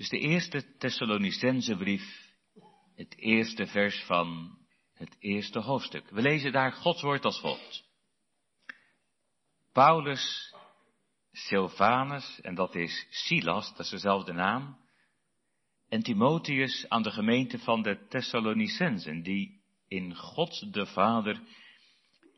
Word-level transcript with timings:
Dus 0.00 0.08
de 0.08 0.18
eerste 0.18 0.76
Thessalonicense 0.78 1.76
brief, 1.76 2.34
het 2.94 3.18
eerste 3.18 3.66
vers 3.66 4.02
van 4.04 4.58
het 4.94 5.16
eerste 5.18 5.58
hoofdstuk. 5.58 6.10
We 6.10 6.22
lezen 6.22 6.52
daar 6.52 6.72
Gods 6.72 7.02
woord 7.02 7.24
als 7.24 7.40
volgt. 7.40 7.84
Paulus, 9.72 10.54
Silvanus, 11.32 12.40
en 12.40 12.54
dat 12.54 12.74
is 12.74 13.06
Silas, 13.10 13.70
dat 13.70 13.78
is 13.78 13.90
dezelfde 13.90 14.32
naam, 14.32 14.76
en 15.88 16.02
Timotheus 16.02 16.88
aan 16.88 17.02
de 17.02 17.10
gemeente 17.10 17.58
van 17.58 17.82
de 17.82 18.06
Thessalonicensen, 18.08 19.22
die 19.22 19.62
in 19.88 20.16
God 20.16 20.72
de 20.72 20.86
Vader 20.86 21.40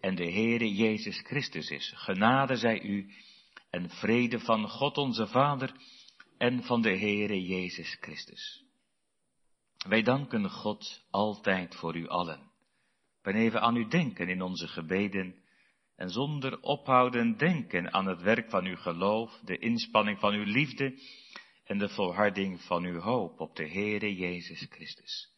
en 0.00 0.14
de 0.14 0.30
Heere 0.30 0.74
Jezus 0.74 1.20
Christus 1.20 1.70
is. 1.70 1.92
Genade 1.96 2.56
zij 2.56 2.82
u 2.82 3.12
en 3.70 3.90
vrede 3.90 4.40
van 4.40 4.68
God 4.68 4.98
onze 4.98 5.26
Vader 5.26 5.74
en 6.42 6.62
van 6.62 6.82
de 6.82 6.98
Heere 6.98 7.42
Jezus 7.42 7.96
Christus. 8.00 8.64
Wij 9.88 10.02
danken 10.02 10.50
God 10.50 11.04
altijd 11.10 11.74
voor 11.74 11.96
u 11.96 12.08
allen. 12.08 12.50
Wanneer 13.22 13.52
we 13.52 13.60
aan 13.60 13.76
u 13.76 13.88
denken 13.88 14.28
in 14.28 14.42
onze 14.42 14.68
gebeden 14.68 15.42
en 15.96 16.08
zonder 16.08 16.60
ophouden 16.60 17.36
denken 17.36 17.92
aan 17.92 18.06
het 18.06 18.22
werk 18.22 18.50
van 18.50 18.64
uw 18.64 18.76
geloof, 18.76 19.40
de 19.44 19.58
inspanning 19.58 20.18
van 20.18 20.32
uw 20.32 20.44
liefde 20.44 20.98
en 21.64 21.78
de 21.78 21.88
volharding 21.88 22.60
van 22.60 22.84
uw 22.84 22.98
hoop 22.98 23.40
op 23.40 23.56
de 23.56 23.68
Heere 23.68 24.14
Jezus 24.14 24.66
Christus. 24.70 25.32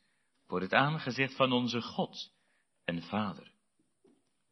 Voor 0.46 0.60
het 0.60 0.72
aangezicht 0.72 1.36
van 1.36 1.52
onze 1.52 1.80
God 1.82 2.32
en 2.84 3.02
Vader. 3.02 3.52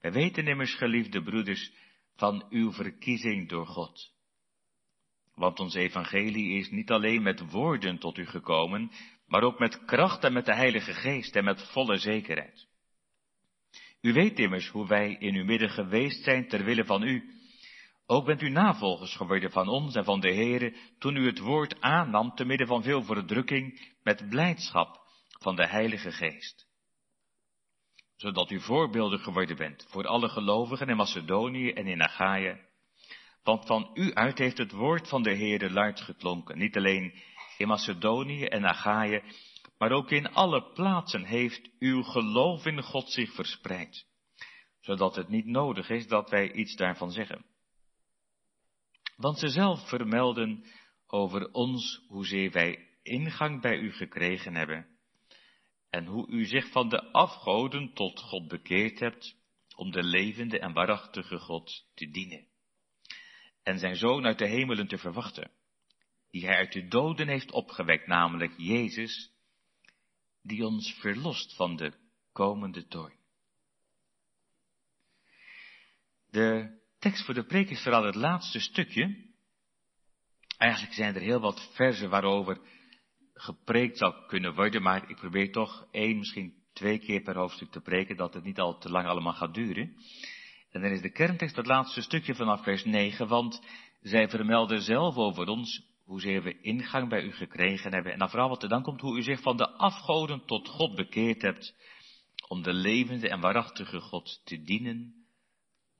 Wij 0.01 0.12
weten 0.12 0.46
immers, 0.46 0.74
geliefde 0.74 1.23
broeders, 1.23 1.73
van 2.16 2.46
uw 2.51 2.73
verkiezing 2.73 3.48
door 3.48 3.66
God. 3.66 4.12
Want 5.35 5.61
ons 5.61 5.75
evangelie 5.75 6.59
is 6.59 6.71
niet 6.71 6.91
alleen 6.91 7.23
met 7.23 7.51
woorden 7.51 7.99
tot 7.99 8.19
u 8.19 8.27
gekomen, 8.27 8.91
maar 9.27 9.43
ook 9.43 9.59
met 9.59 9.85
kracht 9.85 10.25
en 10.25 10.33
met 10.33 10.45
de 10.45 10.55
Heilige 10.55 10.95
Geest 10.95 11.37
en 11.37 11.45
met 11.45 11.71
volle 11.73 11.97
zekerheid. 11.97 12.66
U 14.01 14.13
weet 14.13 14.39
immers 14.39 14.69
hoe 14.69 14.87
wij 14.87 15.16
in 15.19 15.35
uw 15.35 15.45
midden 15.45 15.71
geweest 15.71 16.24
zijn 16.24 16.49
ter 16.49 16.65
wille 16.65 16.85
van 16.85 17.02
u. 17.02 17.24
Ook 18.07 18.24
bent 18.24 18.43
u 18.43 18.49
navolgers 18.49 19.16
geworden 19.16 19.51
van 19.51 19.69
ons 19.69 19.95
en 19.95 20.05
van 20.05 20.21
de 20.21 20.35
Heere, 20.35 20.77
toen 20.99 21.16
u 21.16 21.27
het 21.27 21.39
woord 21.39 21.80
aannam 21.80 22.35
te 22.35 22.45
midden 22.45 22.67
van 22.67 22.83
veel 22.83 23.02
verdrukking, 23.02 23.95
met 24.02 24.29
blijdschap 24.29 25.01
van 25.41 25.57
de 25.57 25.67
Heilige 25.67 26.13
Geest. 26.13 26.67
Zodat 28.17 28.51
u 28.51 28.61
voorbeelden 28.61 29.19
geworden 29.19 29.57
bent 29.57 29.87
voor 29.89 30.07
alle 30.07 30.29
gelovigen 30.29 30.89
in 30.89 30.96
Macedonië 30.96 31.71
en 31.71 31.87
in 31.87 32.02
Achaia. 32.02 32.59
Want 33.43 33.66
van 33.66 33.90
u 33.95 34.15
uit 34.15 34.38
heeft 34.38 34.59
het 34.59 34.73
woord 34.73 35.09
van 35.09 35.23
de 35.23 35.35
Heere 35.35 35.71
luid 35.71 36.01
geklonken, 36.01 36.59
niet 36.59 36.76
alleen 36.76 37.15
in 37.59 37.68
Macedonië 37.68 38.45
en 38.45 38.65
Achaia, 38.65 39.23
maar 39.79 39.90
ook 39.90 40.10
in 40.10 40.32
alle 40.32 40.73
plaatsen 40.73 41.24
heeft 41.24 41.71
uw 41.79 42.02
geloof 42.02 42.66
in 42.66 42.82
God 42.82 43.10
zich 43.10 43.34
verspreid, 43.34 44.07
zodat 44.80 45.16
het 45.16 45.29
niet 45.29 45.46
nodig 45.46 45.90
is 45.90 46.07
dat 46.07 46.30
wij 46.30 46.52
iets 46.52 46.76
daarvan 46.76 47.10
zeggen. 47.10 47.45
Want 49.16 49.38
ze 49.38 49.49
zelf 49.49 49.88
vermelden 49.88 50.65
over 51.06 51.52
ons 51.52 52.04
hoezeer 52.09 52.51
wij 52.51 52.88
ingang 53.02 53.60
bij 53.60 53.79
u 53.79 53.93
gekregen 53.93 54.54
hebben 54.54 54.87
en 55.90 56.06
hoe 56.06 56.29
u 56.29 56.45
zich 56.45 56.71
van 56.71 56.88
de 56.88 57.12
afgoden 57.12 57.95
tot 57.95 58.21
God 58.21 58.49
bekeerd 58.49 58.99
hebt 58.99 59.37
om 59.77 59.90
de 59.90 60.02
levende 60.02 60.59
en 60.59 60.73
waarachtige 60.73 61.38
God 61.38 61.87
te 61.95 62.10
dienen 62.10 62.51
en 63.63 63.79
zijn 63.79 63.96
zoon 63.96 64.27
uit 64.27 64.38
de 64.38 64.49
hemelen 64.49 64.87
te 64.87 64.99
verwachten, 64.99 65.50
die 66.31 66.47
hij 66.47 66.56
uit 66.56 66.72
de 66.72 66.88
doden 66.88 67.28
heeft 67.28 67.50
opgewekt, 67.50 68.06
namelijk 68.06 68.55
Jezus, 68.56 69.32
die 70.43 70.66
ons 70.66 70.93
verlost 70.93 71.56
van 71.56 71.77
de 71.77 71.93
komende 72.33 72.87
toorn. 72.87 73.21
De 76.27 76.81
tekst 76.99 77.25
voor 77.25 77.34
de 77.34 77.45
preek 77.45 77.71
is 77.71 77.83
vooral 77.83 78.05
het 78.05 78.15
laatste 78.15 78.61
stukje. 78.61 79.31
Eigenlijk 80.59 80.94
zijn 80.94 81.15
er 81.15 81.21
heel 81.21 81.41
wat 81.41 81.71
versen 81.75 82.11
waarover 82.11 82.61
gepreekt 83.34 83.99
zou 83.99 84.27
kunnen 84.27 84.55
worden, 84.55 84.83
maar 84.83 85.11
ik 85.11 85.17
probeer 85.17 85.53
toch 85.53 85.89
één, 85.91 86.19
misschien 86.19 86.62
twee 86.73 86.99
keer 86.99 87.23
per 87.23 87.37
hoofdstuk 87.37 87.71
te 87.71 87.81
preken, 87.81 88.17
dat 88.17 88.34
het 88.34 88.44
niet 88.44 88.61
al 88.61 88.79
te 88.79 88.91
lang 88.91 89.06
allemaal 89.06 89.33
gaat 89.33 89.55
duren. 89.55 89.97
En 90.72 90.81
dan 90.81 90.91
is 90.91 91.00
de 91.00 91.12
kerntekst 91.12 91.56
het 91.56 91.66
laatste 91.66 92.00
stukje 92.00 92.34
vanaf 92.34 92.62
vers 92.62 92.84
9, 92.84 93.28
want 93.28 93.66
zij 94.00 94.28
vermelden 94.28 94.83
zelf 94.83 95.16
over 95.16 95.49
ons 95.49 95.83
hoezeer 96.05 96.43
we 96.43 96.60
ingang 96.60 97.09
bij 97.09 97.22
u 97.22 97.33
gekregen 97.33 97.93
hebben. 97.93 98.12
En 98.12 98.19
dan 98.19 98.31
vooral 98.31 98.49
wat 98.49 98.62
er 98.62 98.69
dan 98.69 98.82
komt, 98.82 99.00
hoe 99.00 99.19
u 99.19 99.22
zich 99.22 99.41
van 99.41 99.56
de 99.56 99.71
afgoden 99.71 100.44
tot 100.47 100.69
God 100.69 100.94
bekeerd 100.94 101.43
hebt, 101.43 101.75
om 102.49 102.62
de 102.62 102.72
levende 102.72 103.28
en 103.28 103.41
waarachtige 103.41 104.00
God 104.00 104.41
te 104.44 104.62
dienen 104.62 105.22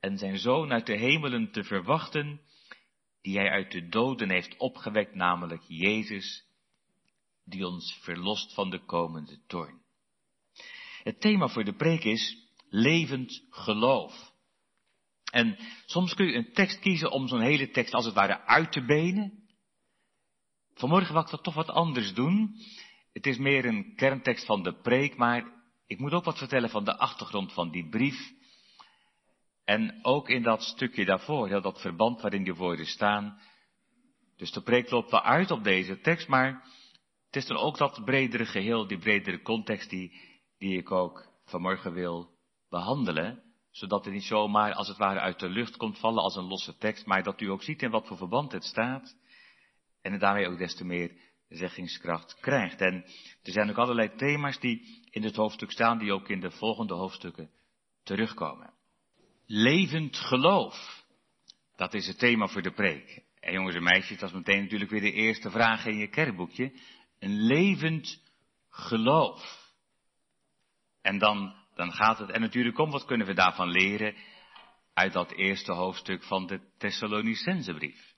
en 0.01 0.19
zijn 0.19 0.39
zoon 0.39 0.73
uit 0.73 0.87
de 0.87 0.97
hemelen 0.97 1.51
te 1.51 1.65
verwachten, 1.65 2.41
die 3.21 3.37
hij 3.37 3.51
uit 3.51 3.71
de 3.71 3.89
doden 3.89 4.31
heeft 4.31 4.57
opgewekt, 4.57 5.15
namelijk 5.15 5.63
Jezus, 5.67 6.45
die 7.45 7.67
ons 7.67 7.99
verlost 8.01 8.55
van 8.55 8.71
de 8.71 8.85
komende 8.85 9.39
toorn. 9.47 9.81
Het 11.03 11.21
thema 11.21 11.49
voor 11.49 11.65
de 11.65 11.75
preek 11.75 12.05
is 12.05 12.37
levend 12.69 13.47
geloof. 13.51 14.32
En 15.33 15.59
soms 15.87 16.15
kun 16.15 16.27
je 16.27 16.35
een 16.35 16.53
tekst 16.53 16.79
kiezen 16.79 17.11
om 17.11 17.29
zo'n 17.29 17.41
hele 17.41 17.71
tekst 17.71 17.95
als 17.95 18.05
het 18.05 18.15
ware 18.15 18.47
uit 18.47 18.73
te 18.73 18.85
benen. 18.85 19.33
Vanmorgen 20.75 21.13
wil 21.13 21.23
ik 21.23 21.31
dat 21.31 21.43
toch 21.43 21.55
wat 21.55 21.71
anders 21.71 22.15
doen. 22.15 22.55
Het 23.13 23.27
is 23.27 23.39
meer 23.39 23.65
een 23.65 23.95
kerntekst 23.97 24.47
van 24.47 24.63
de 24.63 24.81
preek, 24.81 25.17
maar 25.17 25.45
ik 25.87 25.99
moet 25.99 26.13
ook 26.13 26.25
wat 26.25 26.39
vertellen 26.39 26.71
van 26.71 26.85
de 26.85 26.99
achtergrond 26.99 27.53
van 27.53 27.71
die 27.71 27.89
brief. 27.89 28.33
En 29.65 29.99
ook 30.03 30.29
in 30.29 30.43
dat 30.43 30.63
stukje 30.63 31.05
daarvoor, 31.05 31.49
heel 31.49 31.63
dat 31.63 31.81
verband 31.81 32.21
waarin 32.21 32.45
die 32.45 32.55
woorden 32.55 32.87
staan. 32.87 33.41
Dus 34.37 34.53
de 34.53 34.63
preek 34.63 34.91
loopt 34.91 35.11
wel 35.11 35.23
uit 35.23 35.51
op 35.51 35.65
deze 35.65 36.01
tekst, 36.01 36.29
maar 36.29 36.53
het 37.27 37.37
is 37.37 37.47
dan 37.47 37.57
ook 37.57 37.79
dat 37.79 38.05
bredere 38.05 38.47
geheel, 38.47 38.87
die 38.87 38.99
bredere 38.99 39.43
context 39.43 39.91
die, 39.91 40.21
die 40.59 40.79
ik 40.79 40.91
ook 40.91 41.29
vanmorgen 41.45 41.93
wil 41.93 42.31
behandelen. 42.69 43.52
Zodat 43.73 44.05
het 44.05 44.15
niet 44.15 44.25
zomaar 44.25 44.73
als 44.73 44.89
het 44.89 44.97
ware 44.97 45.21
uit 45.21 45.39
de 45.39 45.49
lucht 45.49 45.77
komt 45.77 45.99
vallen 45.99 46.23
als 46.23 46.37
een 46.37 46.49
losse 46.49 46.77
tekst, 46.77 47.07
maar 47.07 47.23
dat 47.23 47.41
u 47.41 47.51
ook 47.51 47.63
ziet 47.63 47.83
in 47.83 47.91
wat 47.91 48.07
voor 48.07 48.17
verband 48.17 48.53
het 48.53 48.65
staat 48.65 49.17
en 50.03 50.13
het 50.13 50.21
daarmee 50.21 50.49
ook 50.49 50.59
des 50.59 50.75
te 50.75 50.85
meer 50.85 51.17
zeggingskracht 51.49 52.41
krijgt. 52.41 52.81
En 52.81 53.05
er 53.43 53.53
zijn 53.53 53.71
ook 53.71 53.79
allerlei 53.79 54.15
thema's 54.17 54.61
die 54.61 55.03
in 55.11 55.23
het 55.23 55.37
hoofdstuk 55.37 55.71
staan, 55.71 55.99
die 55.99 56.13
ook 56.13 56.29
in 56.29 56.41
de 56.41 56.51
volgende 56.51 56.95
hoofdstukken 56.95 57.51
terugkomen. 58.03 58.73
Levend 59.47 60.17
geloof. 60.17 61.05
Dat 61.77 61.95
is 61.95 62.07
het 62.07 62.19
thema 62.19 62.47
voor 62.47 62.63
de 62.63 62.73
preek. 62.73 63.23
En 63.41 63.53
jongens 63.53 63.77
en 63.77 63.83
meisjes, 63.83 64.19
dat 64.19 64.29
is 64.29 64.35
meteen 64.35 64.63
natuurlijk 64.63 64.91
weer 64.91 65.01
de 65.01 65.13
eerste 65.13 65.51
vraag 65.51 65.87
in 65.87 65.97
je 65.97 66.09
kerkboekje. 66.09 66.73
Een 67.19 67.43
levend 67.43 68.23
geloof. 68.69 69.71
En 71.01 71.19
dan, 71.19 71.55
dan 71.75 71.93
gaat 71.93 72.19
het 72.19 72.31
er 72.31 72.41
natuurlijk 72.41 72.79
om, 72.79 72.91
wat 72.91 73.05
kunnen 73.05 73.27
we 73.27 73.35
daarvan 73.35 73.71
leren 73.71 74.15
uit 74.95 75.13
dat 75.13 75.33
eerste 75.33 75.73
hoofdstuk 75.73 76.23
van 76.23 76.47
de 76.47 76.61
Thessalonicensebrief. 76.79 78.15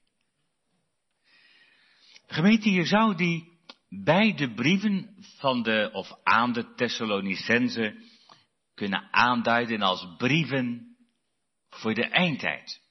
Gemeente, 2.26 2.70
je 2.70 2.84
zou 2.84 3.16
die 3.16 3.52
beide 3.88 4.54
brieven 4.54 5.16
van 5.38 5.62
de, 5.62 5.90
of 5.92 6.10
aan 6.22 6.52
de 6.52 6.74
Thessalonicense 6.74 7.96
kunnen 8.74 9.12
aanduiden 9.12 9.82
als 9.82 10.06
brieven 10.16 10.96
voor 11.68 11.94
de 11.94 12.06
eindtijd. 12.06 12.82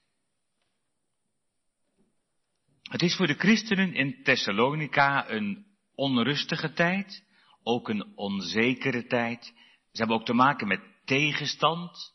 Het 2.83 3.01
is 3.01 3.15
voor 3.15 3.27
de 3.27 3.37
christenen 3.37 3.93
in 3.93 4.23
Thessalonica 4.23 5.29
een 5.29 5.65
onrustige 5.95 6.73
tijd, 6.73 7.23
ook 7.63 7.89
een 7.89 8.17
onzekere 8.17 9.05
tijd. 9.05 9.53
Ze 9.93 9.99
hebben 9.99 10.17
ook 10.17 10.25
te 10.25 10.33
maken 10.33 10.67
met 10.67 10.81
tegenstand, 11.05 12.13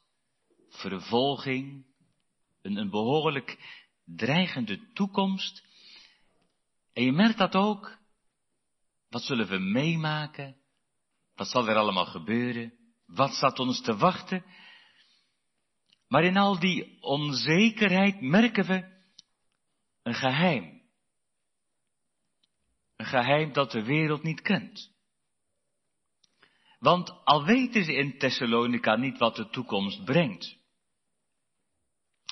vervolging, 0.69 1.87
een, 2.63 2.77
een 2.77 2.91
behoorlijk 2.91 3.59
dreigende 4.05 4.93
toekomst. 4.93 5.65
En 6.93 7.05
je 7.05 7.13
merkt 7.13 7.39
dat 7.39 7.55
ook. 7.55 7.99
Wat 9.09 9.23
zullen 9.23 9.49
we 9.49 9.59
meemaken? 9.59 10.57
Wat 11.35 11.49
zal 11.49 11.69
er 11.69 11.77
allemaal 11.77 12.07
gebeuren? 12.07 12.73
Wat 13.07 13.35
staat 13.35 13.59
ons 13.59 13.81
te 13.81 13.97
wachten? 13.97 14.45
Maar 16.09 16.25
in 16.25 16.37
al 16.37 16.59
die 16.59 17.03
onzekerheid 17.03 18.21
merken 18.21 18.67
we 18.67 19.03
een 20.03 20.15
geheim. 20.15 20.83
Een 22.97 23.07
geheim 23.07 23.53
dat 23.53 23.71
de 23.71 23.85
wereld 23.85 24.23
niet 24.23 24.41
kent. 24.41 24.97
Want 26.79 27.25
al 27.25 27.45
weten 27.45 27.85
ze 27.85 27.95
in 27.95 28.19
Thessalonica 28.19 28.97
niet 28.97 29.19
wat 29.19 29.37
de 29.37 29.49
toekomst 29.49 30.05
brengt. 30.05 30.57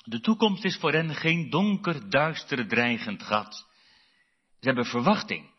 De 0.03 0.19
toekomst 0.19 0.63
is 0.63 0.77
voor 0.77 0.91
hen 0.91 1.15
geen 1.15 1.49
donker, 1.49 2.09
duister, 2.09 2.67
dreigend 2.67 3.23
gat. 3.23 3.67
Ze 4.59 4.67
hebben 4.67 4.85
verwachting. 4.85 5.49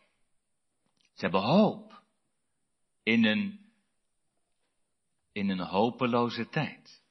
Ze 1.13 1.25
hebben 1.25 1.41
hoop 1.41 2.01
in 3.03 3.25
een, 3.25 3.59
in 5.31 5.49
een 5.49 5.59
hopeloze 5.59 6.49
tijd. 6.49 7.03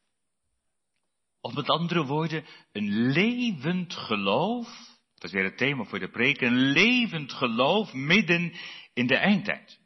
Of 1.40 1.54
met 1.54 1.69
andere 1.69 2.04
woorden, 2.04 2.44
een 2.72 2.88
levend 2.90 3.94
geloof, 3.94 4.66
dat 5.14 5.25
is 5.25 5.32
weer 5.32 5.44
het 5.44 5.58
thema 5.58 5.84
voor 5.84 5.98
de 5.98 6.10
preek, 6.10 6.40
een 6.40 6.56
levend 6.56 7.32
geloof 7.32 7.92
midden 7.92 8.54
in 8.92 9.06
de 9.06 9.16
eindtijd. 9.16 9.77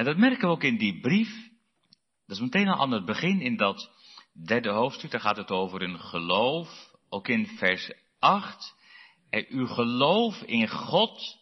En 0.00 0.06
dat 0.06 0.16
merken 0.16 0.48
we 0.48 0.54
ook 0.54 0.62
in 0.62 0.78
die 0.78 1.00
brief. 1.00 1.50
Dat 2.26 2.36
is 2.36 2.42
meteen 2.42 2.68
al 2.68 2.80
aan 2.80 2.90
het 2.90 3.04
begin 3.04 3.40
in 3.40 3.56
dat 3.56 3.90
derde 4.46 4.70
hoofdstuk, 4.70 5.10
daar 5.10 5.20
gaat 5.20 5.36
het 5.36 5.50
over 5.50 5.82
een 5.82 5.98
geloof. 5.98 6.90
Ook 7.08 7.28
in 7.28 7.46
vers 7.46 7.92
8. 8.18 8.74
En 9.30 9.46
uw 9.48 9.66
geloof 9.66 10.42
in 10.42 10.68
God. 10.68 11.38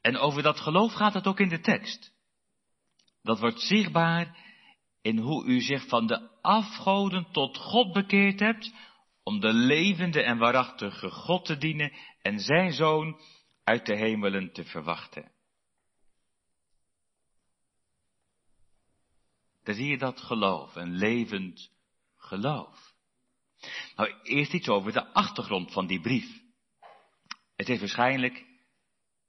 En 0.00 0.16
over 0.16 0.42
dat 0.42 0.60
geloof 0.60 0.92
gaat 0.92 1.14
het 1.14 1.26
ook 1.26 1.40
in 1.40 1.48
de 1.48 1.60
tekst. 1.60 2.12
Dat 3.22 3.40
wordt 3.40 3.60
zichtbaar 3.60 4.36
in 5.00 5.18
hoe 5.18 5.44
u 5.44 5.60
zich 5.60 5.88
van 5.88 6.06
de 6.06 6.28
afgoden 6.42 7.26
tot 7.32 7.56
God 7.56 7.92
bekeerd 7.92 8.40
hebt, 8.40 8.74
om 9.22 9.40
de 9.40 9.52
levende 9.52 10.22
en 10.22 10.38
waarachtige 10.38 11.10
God 11.10 11.44
te 11.44 11.56
dienen 11.56 11.92
en 12.20 12.38
zijn 12.38 12.72
zoon 12.72 13.20
uit 13.64 13.86
de 13.86 13.96
hemelen 13.96 14.52
te 14.52 14.64
verwachten. 14.64 15.40
Daar 19.62 19.74
zie 19.74 19.88
je 19.88 19.98
dat 19.98 20.20
geloof, 20.20 20.74
een 20.74 20.92
levend 20.96 21.70
geloof. 22.16 22.94
Nou, 23.96 24.20
eerst 24.22 24.52
iets 24.52 24.68
over 24.68 24.92
de 24.92 25.12
achtergrond 25.12 25.72
van 25.72 25.86
die 25.86 26.00
brief. 26.00 26.42
Het 27.56 27.68
is 27.68 27.78
waarschijnlijk 27.78 28.44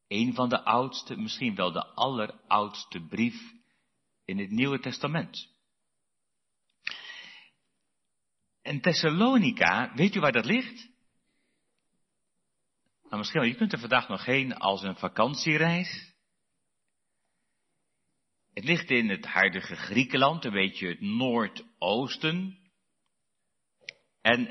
een 0.07 0.33
van 0.33 0.50
de 0.50 0.63
oudste, 0.63 1.15
misschien 1.15 1.56
wel 1.56 1.71
de 1.71 1.85
alleroudste 1.85 3.06
brief 3.07 3.53
in 4.25 4.39
het 4.39 4.50
Nieuwe 4.50 4.80
Testament. 4.80 5.51
En 8.62 8.81
Thessalonica, 8.81 9.94
weet 9.95 10.15
u 10.15 10.19
waar 10.19 10.31
dat 10.31 10.45
ligt? 10.45 10.91
Nou, 13.03 13.18
misschien 13.18 13.47
je 13.47 13.56
kunt 13.56 13.74
er 13.74 13.79
vandaag 13.79 14.07
nog 14.07 14.25
heen 14.25 14.56
als 14.56 14.83
een 14.83 14.95
vakantiereis. 14.95 16.12
Het 18.53 18.63
ligt 18.63 18.89
in 18.89 19.09
het 19.09 19.25
huidige 19.25 19.75
Griekenland, 19.75 20.45
een 20.45 20.51
beetje 20.51 20.88
het 20.88 21.01
noordoosten. 21.01 22.57
En, 24.21 24.47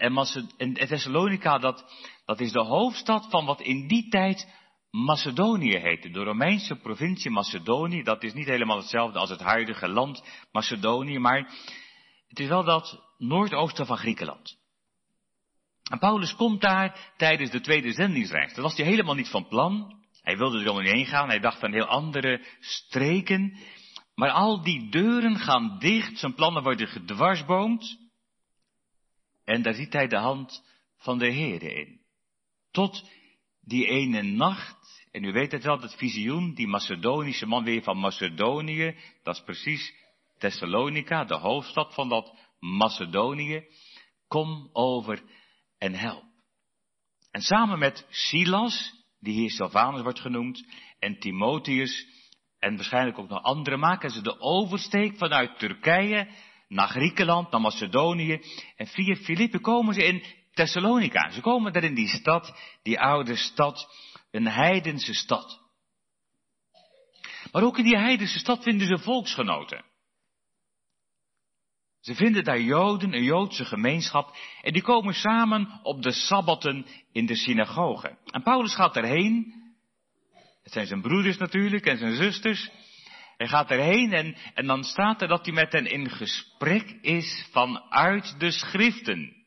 en, 0.57 0.75
Thessalonica, 0.75 1.59
dat, 1.59 1.85
dat 2.25 2.41
is 2.41 2.53
de 2.53 2.65
hoofdstad 2.65 3.31
van 3.31 3.47
wat 3.47 3.61
in 3.61 3.89
die 3.89 4.09
tijd 4.09 4.49
Macedonië 4.91 5.79
heette. 5.79 6.11
De 6.11 6.25
Romeinse 6.25 6.77
provincie 6.77 7.31
Macedonië, 7.31 8.03
dat 8.03 8.23
is 8.23 8.33
niet 8.33 8.47
helemaal 8.47 8.77
hetzelfde 8.77 9.19
als 9.19 9.31
het 9.31 9.41
huidige 9.41 9.89
land 9.89 10.25
Macedonië, 10.53 11.19
maar 11.19 11.55
het 12.27 12.39
is 12.39 12.49
wel 12.49 12.65
dat 12.65 13.01
noordoosten 13.19 13.87
van 13.87 13.97
Griekenland. 13.97 14.61
En 15.91 15.99
Paulus 15.99 16.35
komt 16.35 16.61
daar 16.61 17.13
tijdens 17.17 17.51
de 17.51 17.61
tweede 17.61 17.93
zendingsreis. 17.93 18.55
Dat 18.55 18.65
was 18.65 18.77
hij 18.77 18.87
helemaal 18.87 19.15
niet 19.15 19.29
van 19.29 19.49
plan. 19.49 20.01
Hij 20.23 20.37
wilde 20.37 20.65
er 20.65 20.83
niet 20.83 20.93
heen 20.93 21.07
gaan. 21.07 21.29
Hij 21.29 21.41
dacht 21.41 21.59
van 21.59 21.73
heel 21.73 21.87
andere 21.87 22.45
streken. 22.61 23.59
Maar 24.15 24.31
al 24.31 24.63
die 24.63 24.89
deuren 24.91 25.37
gaan 25.37 25.79
dicht, 25.79 26.19
zijn 26.19 26.35
plannen 26.35 26.63
worden 26.63 26.89
gedwarsboomd. 26.89 27.99
En 29.45 29.63
daar 29.63 29.75
ziet 29.75 29.93
hij 29.93 30.07
de 30.07 30.19
hand 30.19 30.65
van 30.97 31.19
de 31.19 31.33
Heere 31.33 31.75
in. 31.75 32.01
Tot 32.71 33.05
die 33.61 33.87
ene 33.87 34.23
nacht, 34.23 35.07
en 35.11 35.25
u 35.25 35.33
weet 35.33 35.53
het 35.53 35.65
wel, 35.65 35.81
dat 35.81 35.97
visioen, 35.97 36.55
die 36.55 36.67
Macedonische 36.67 37.47
man 37.47 37.65
weer 37.65 37.83
van 37.83 37.99
Macedonië, 37.99 38.97
dat 39.23 39.35
is 39.35 39.43
precies 39.43 39.95
Thessalonica, 40.39 41.25
de 41.25 41.37
hoofdstad 41.37 41.95
van 41.95 42.09
dat 42.09 42.39
Macedonië. 42.59 43.65
Kom 44.29 44.71
over 44.73 45.23
en 45.79 45.95
help. 45.95 46.25
En 47.31 47.41
samen 47.41 47.79
met 47.79 48.07
Silas, 48.11 49.05
die 49.21 49.35
hier 49.35 49.51
Silvanus 49.51 50.03
wordt 50.03 50.21
genoemd, 50.21 50.67
en 50.99 51.19
Timotheus, 51.19 52.07
en 52.63 52.77
waarschijnlijk 52.77 53.19
ook 53.19 53.29
nog 53.29 53.43
anderen 53.43 53.79
maken 53.79 54.11
ze 54.11 54.23
de 54.23 54.41
oversteek 54.41 55.17
vanuit 55.17 55.59
Turkije 55.59 56.29
naar 56.69 56.89
Griekenland, 56.89 57.51
naar 57.51 57.61
Macedonië. 57.61 58.41
En 58.77 58.87
via 58.87 59.15
Filippe 59.15 59.61
komen 59.61 59.95
ze 59.95 60.05
in 60.05 60.25
Thessalonica. 60.53 61.31
Ze 61.31 61.41
komen 61.41 61.73
daar 61.73 61.85
in 61.85 61.95
die 61.95 62.09
stad, 62.09 62.55
die 62.83 63.01
oude 63.01 63.37
stad, 63.37 63.89
een 64.31 64.47
heidense 64.47 65.15
stad. 65.15 65.61
Maar 67.53 67.63
ook 67.63 67.79
in 67.79 67.85
die 67.85 67.99
heidense 67.99 68.39
stad 68.39 68.63
vinden 68.63 68.87
ze 68.87 68.99
volksgenoten. 68.99 69.85
Ze 72.01 72.15
vinden 72.15 72.45
daar 72.45 72.61
Joden, 72.61 73.13
een 73.15 73.25
Joodse 73.25 73.65
gemeenschap, 73.65 74.37
en 74.63 74.73
die 74.73 74.83
komen 74.83 75.15
samen 75.15 75.81
op 75.83 76.03
de 76.03 76.13
Sabbatten 76.13 76.87
in 77.13 77.27
de 77.27 77.37
synagoge. 77.37 78.19
En 78.25 78.43
Paulus 78.43 78.75
gaat 78.75 78.95
daarheen, 78.95 79.62
het 80.63 80.73
zijn 80.73 80.87
zijn 80.87 81.03
broeders 81.03 81.37
natuurlijk 81.37 81.87
en 81.87 81.99
zijn 81.99 82.15
zusters. 82.15 82.71
Hij 83.37 83.49
gaat 83.49 83.71
erheen 83.71 84.13
en, 84.13 84.37
en 84.55 84.67
dan 84.67 84.85
staat 84.85 85.23
er 85.23 85.29
dat 85.29 85.45
hij 85.45 85.55
met 85.55 85.73
hen 85.73 85.87
in 85.87 86.11
gesprek 86.11 86.91
is 87.01 87.49
vanuit 87.51 88.41
de 88.41 88.51
schriften. 88.51 89.43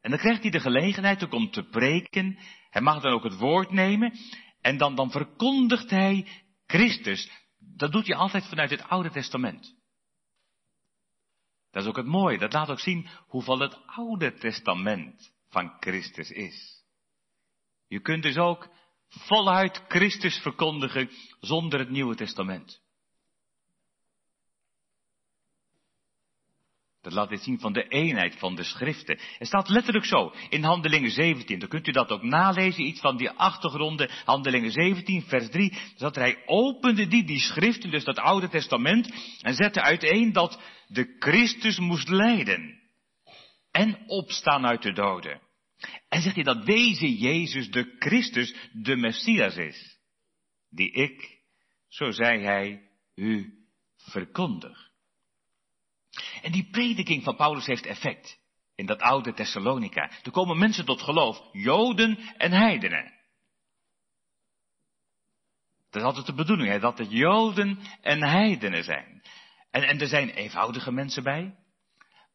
En 0.00 0.10
dan 0.10 0.18
krijgt 0.18 0.42
hij 0.42 0.50
de 0.50 0.60
gelegenheid 0.60 1.32
om 1.32 1.50
te 1.50 1.62
preken. 1.62 2.38
Hij 2.70 2.82
mag 2.82 3.02
dan 3.02 3.12
ook 3.12 3.24
het 3.24 3.38
woord 3.38 3.70
nemen. 3.70 4.12
En 4.60 4.76
dan, 4.76 4.94
dan 4.94 5.10
verkondigt 5.10 5.90
hij 5.90 6.26
Christus. 6.66 7.30
Dat 7.58 7.92
doet 7.92 8.06
hij 8.06 8.16
altijd 8.16 8.44
vanuit 8.48 8.70
het 8.70 8.82
Oude 8.82 9.10
Testament. 9.10 9.76
Dat 11.70 11.82
is 11.82 11.88
ook 11.88 11.96
het 11.96 12.06
mooie. 12.06 12.38
Dat 12.38 12.52
laat 12.52 12.70
ook 12.70 12.80
zien 12.80 13.08
hoeveel 13.26 13.58
het 13.58 13.86
Oude 13.86 14.34
Testament 14.34 15.32
van 15.48 15.76
Christus 15.80 16.30
is. 16.30 16.84
Je 17.86 18.00
kunt 18.00 18.22
dus 18.22 18.36
ook 18.36 18.68
voluit 19.08 19.84
Christus 19.88 20.38
verkondigen 20.38 21.10
zonder 21.40 21.78
het 21.78 21.90
Nieuwe 21.90 22.14
Testament. 22.14 22.80
Dat 27.02 27.12
laat 27.12 27.28
dit 27.28 27.42
zien 27.42 27.60
van 27.60 27.72
de 27.72 27.88
eenheid 27.88 28.36
van 28.38 28.54
de 28.54 28.62
schriften. 28.62 29.18
Het 29.38 29.46
staat 29.46 29.68
letterlijk 29.68 30.04
zo 30.04 30.32
in 30.48 30.62
Handelingen 30.62 31.10
17. 31.10 31.58
Dan 31.58 31.68
kunt 31.68 31.86
u 31.86 31.92
dat 31.92 32.10
ook 32.10 32.22
nalezen, 32.22 32.86
iets 32.86 33.00
van 33.00 33.16
die 33.16 33.30
achtergronden. 33.30 34.10
Handelingen 34.24 34.70
17, 34.70 35.22
vers 35.22 35.50
3. 35.50 35.78
Dat 35.96 36.14
hij 36.14 36.42
opende 36.46 37.06
die, 37.06 37.24
die 37.24 37.40
schriften, 37.40 37.90
dus 37.90 38.04
dat 38.04 38.18
Oude 38.18 38.48
Testament, 38.48 39.12
en 39.40 39.54
zette 39.54 39.82
uiteen 39.82 40.32
dat 40.32 40.60
de 40.86 41.16
Christus 41.18 41.78
moest 41.78 42.08
lijden. 42.08 42.80
En 43.70 43.98
opstaan 44.06 44.66
uit 44.66 44.82
de 44.82 44.92
doden. 44.92 45.40
En 46.08 46.22
zegt 46.22 46.34
hij 46.34 46.44
dat 46.44 46.66
deze 46.66 47.18
Jezus 47.18 47.70
de 47.70 47.96
Christus, 47.98 48.54
de 48.72 48.96
Messias 48.96 49.56
is. 49.56 49.98
Die 50.70 50.92
ik, 50.92 51.40
zo 51.88 52.10
zei 52.10 52.44
hij, 52.44 52.90
u 53.14 53.52
verkondig. 53.96 54.90
En 56.42 56.52
die 56.52 56.68
prediking 56.70 57.22
van 57.22 57.36
Paulus 57.36 57.66
heeft 57.66 57.86
effect. 57.86 58.38
In 58.74 58.86
dat 58.86 59.00
oude 59.00 59.32
Thessalonica. 59.32 60.10
Er 60.22 60.30
komen 60.30 60.58
mensen 60.58 60.84
tot 60.84 61.02
geloof. 61.02 61.48
Joden 61.52 62.18
en 62.36 62.52
heidenen. 62.52 63.12
Dat 65.90 66.02
is 66.02 66.08
altijd 66.08 66.26
de 66.26 66.34
bedoeling, 66.34 66.68
hè, 66.68 66.78
dat 66.78 66.98
het 66.98 67.10
Joden 67.10 67.78
en 68.00 68.22
heidenen 68.22 68.84
zijn. 68.84 69.22
En, 69.70 69.82
en 69.82 70.00
er 70.00 70.06
zijn 70.06 70.28
eenvoudige 70.28 70.92
mensen 70.92 71.22
bij. 71.22 71.54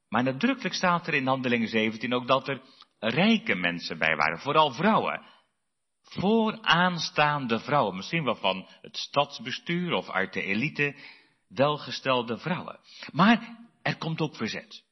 Maar 0.10 0.24
nadrukkelijk 0.24 0.76
staat 0.76 1.08
er 1.08 1.14
in 1.14 1.28
Handelingen 1.28 1.68
17 1.68 2.14
ook 2.14 2.28
dat 2.28 2.48
er 2.48 2.62
rijke 3.10 3.56
mensen 3.56 3.98
bij 3.98 4.16
waren, 4.16 4.40
vooral 4.40 4.72
vrouwen. 4.72 5.22
Vooraanstaande 6.02 7.60
vrouwen, 7.60 7.96
misschien 7.96 8.24
wel 8.24 8.36
van 8.36 8.68
het 8.82 8.98
stadsbestuur 8.98 9.94
of 9.94 10.10
uit 10.10 10.34
de 10.34 10.42
elite, 10.42 10.96
welgestelde 11.48 12.38
vrouwen. 12.38 12.80
Maar 13.12 13.68
er 13.82 13.98
komt 13.98 14.22
ook 14.22 14.36
verzet. 14.36 14.84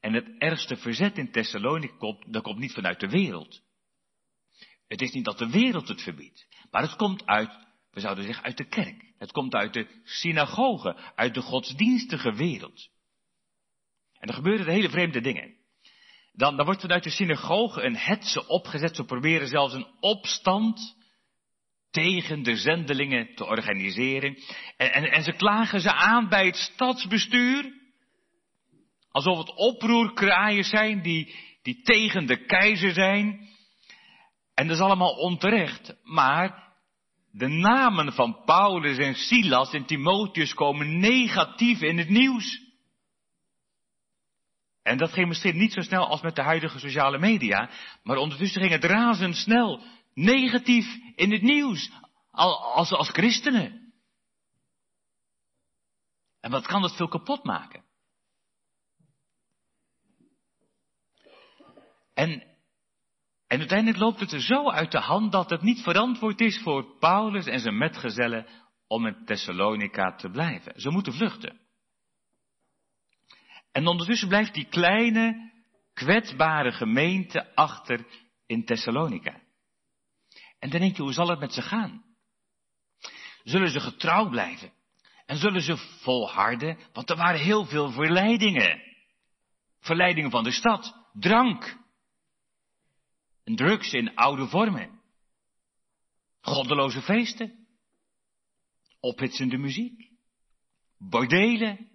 En 0.00 0.12
het 0.12 0.38
ergste 0.38 0.76
verzet 0.76 1.18
in 1.18 1.30
Thessalonica 1.30 1.96
komt, 1.96 2.32
dat 2.32 2.42
komt 2.42 2.58
niet 2.58 2.72
vanuit 2.72 3.00
de 3.00 3.08
wereld. 3.08 3.62
Het 4.86 5.00
is 5.00 5.12
niet 5.12 5.24
dat 5.24 5.38
de 5.38 5.50
wereld 5.50 5.88
het 5.88 6.02
verbiedt, 6.02 6.46
maar 6.70 6.82
het 6.82 6.96
komt 6.96 7.26
uit, 7.26 7.50
we 7.90 8.00
zouden 8.00 8.24
zeggen, 8.24 8.44
uit 8.44 8.56
de 8.56 8.68
kerk. 8.68 9.12
Het 9.18 9.32
komt 9.32 9.54
uit 9.54 9.72
de 9.72 10.00
synagoge, 10.04 10.96
uit 11.14 11.34
de 11.34 11.40
godsdienstige 11.40 12.32
wereld. 12.32 12.88
En 14.18 14.28
er 14.28 14.34
gebeuren 14.34 14.72
hele 14.72 14.90
vreemde 14.90 15.20
dingen. 15.20 15.59
Dan, 16.40 16.56
dan 16.56 16.64
wordt 16.64 16.80
vanuit 16.80 17.02
de 17.02 17.10
synagoge 17.10 17.82
een 17.82 17.96
hetze 17.96 18.46
opgezet. 18.46 18.96
Ze 18.96 19.04
proberen 19.04 19.48
zelfs 19.48 19.74
een 19.74 19.86
opstand 20.00 20.96
tegen 21.90 22.42
de 22.42 22.56
zendelingen 22.56 23.34
te 23.34 23.46
organiseren. 23.46 24.36
En, 24.76 24.92
en, 24.92 25.04
en 25.04 25.22
ze 25.22 25.32
klagen 25.32 25.80
ze 25.80 25.92
aan 25.92 26.28
bij 26.28 26.46
het 26.46 26.56
stadsbestuur. 26.56 27.72
Alsof 29.10 29.38
het 29.38 29.54
oproerkraaien 29.54 30.64
zijn 30.64 31.02
die, 31.02 31.34
die 31.62 31.82
tegen 31.82 32.26
de 32.26 32.44
keizer 32.44 32.92
zijn. 32.92 33.48
En 34.54 34.66
dat 34.66 34.76
is 34.76 34.82
allemaal 34.82 35.12
onterecht. 35.12 35.96
Maar 36.02 36.72
de 37.32 37.48
namen 37.48 38.12
van 38.12 38.42
Paulus 38.44 38.98
en 38.98 39.14
Silas 39.14 39.72
en 39.72 39.84
Timotheus 39.84 40.54
komen 40.54 40.98
negatief 40.98 41.80
in 41.80 41.98
het 41.98 42.08
nieuws. 42.08 42.69
En 44.82 44.98
dat 44.98 45.12
ging 45.12 45.28
misschien 45.28 45.56
niet 45.56 45.72
zo 45.72 45.80
snel 45.80 46.06
als 46.06 46.20
met 46.20 46.36
de 46.36 46.42
huidige 46.42 46.78
sociale 46.78 47.18
media, 47.18 47.70
maar 48.02 48.16
ondertussen 48.16 48.60
ging 48.60 48.72
het 48.72 48.84
razendsnel 48.84 49.82
negatief 50.14 50.86
in 51.14 51.32
het 51.32 51.42
nieuws, 51.42 51.90
als, 52.30 52.92
als 52.92 53.10
christenen. 53.10 53.92
En 56.40 56.50
wat 56.50 56.66
kan 56.66 56.82
dat 56.82 56.96
veel 56.96 57.08
kapot 57.08 57.44
maken? 57.44 57.84
En, 62.14 62.30
en 63.46 63.58
uiteindelijk 63.58 63.98
loopt 63.98 64.20
het 64.20 64.32
er 64.32 64.40
zo 64.40 64.70
uit 64.70 64.92
de 64.92 65.00
hand 65.00 65.32
dat 65.32 65.50
het 65.50 65.62
niet 65.62 65.82
verantwoord 65.82 66.40
is 66.40 66.60
voor 66.62 66.98
Paulus 66.98 67.46
en 67.46 67.60
zijn 67.60 67.78
metgezellen 67.78 68.46
om 68.86 69.06
in 69.06 69.24
Thessalonica 69.24 70.14
te 70.14 70.30
blijven. 70.30 70.80
Ze 70.80 70.90
moeten 70.90 71.12
vluchten. 71.12 71.60
En 73.72 73.86
ondertussen 73.86 74.28
blijft 74.28 74.54
die 74.54 74.68
kleine, 74.68 75.52
kwetsbare 75.92 76.72
gemeente 76.72 77.54
achter 77.54 78.06
in 78.46 78.64
Thessalonica. 78.64 79.40
En 80.58 80.70
dan 80.70 80.80
denk 80.80 80.96
je, 80.96 81.02
hoe 81.02 81.12
zal 81.12 81.28
het 81.28 81.38
met 81.38 81.52
ze 81.52 81.62
gaan? 81.62 82.04
Zullen 83.42 83.70
ze 83.70 83.80
getrouw 83.80 84.28
blijven? 84.28 84.72
En 85.26 85.36
zullen 85.36 85.62
ze 85.62 85.76
volharden? 85.76 86.78
Want 86.92 87.10
er 87.10 87.16
waren 87.16 87.40
heel 87.40 87.64
veel 87.64 87.90
verleidingen. 87.90 88.82
Verleidingen 89.80 90.30
van 90.30 90.44
de 90.44 90.52
stad, 90.52 91.08
drank. 91.12 91.78
Drugs 93.44 93.92
in 93.92 94.14
oude 94.14 94.46
vormen. 94.46 95.00
Goddeloze 96.40 97.02
feesten. 97.02 97.66
Ophitsende 99.00 99.56
muziek. 99.56 100.10
Bordelen. 100.98 101.90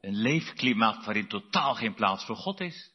Een 0.00 0.14
leefklimaat 0.14 1.04
waarin 1.04 1.28
totaal 1.28 1.74
geen 1.74 1.94
plaats 1.94 2.24
voor 2.24 2.36
God 2.36 2.60
is. 2.60 2.92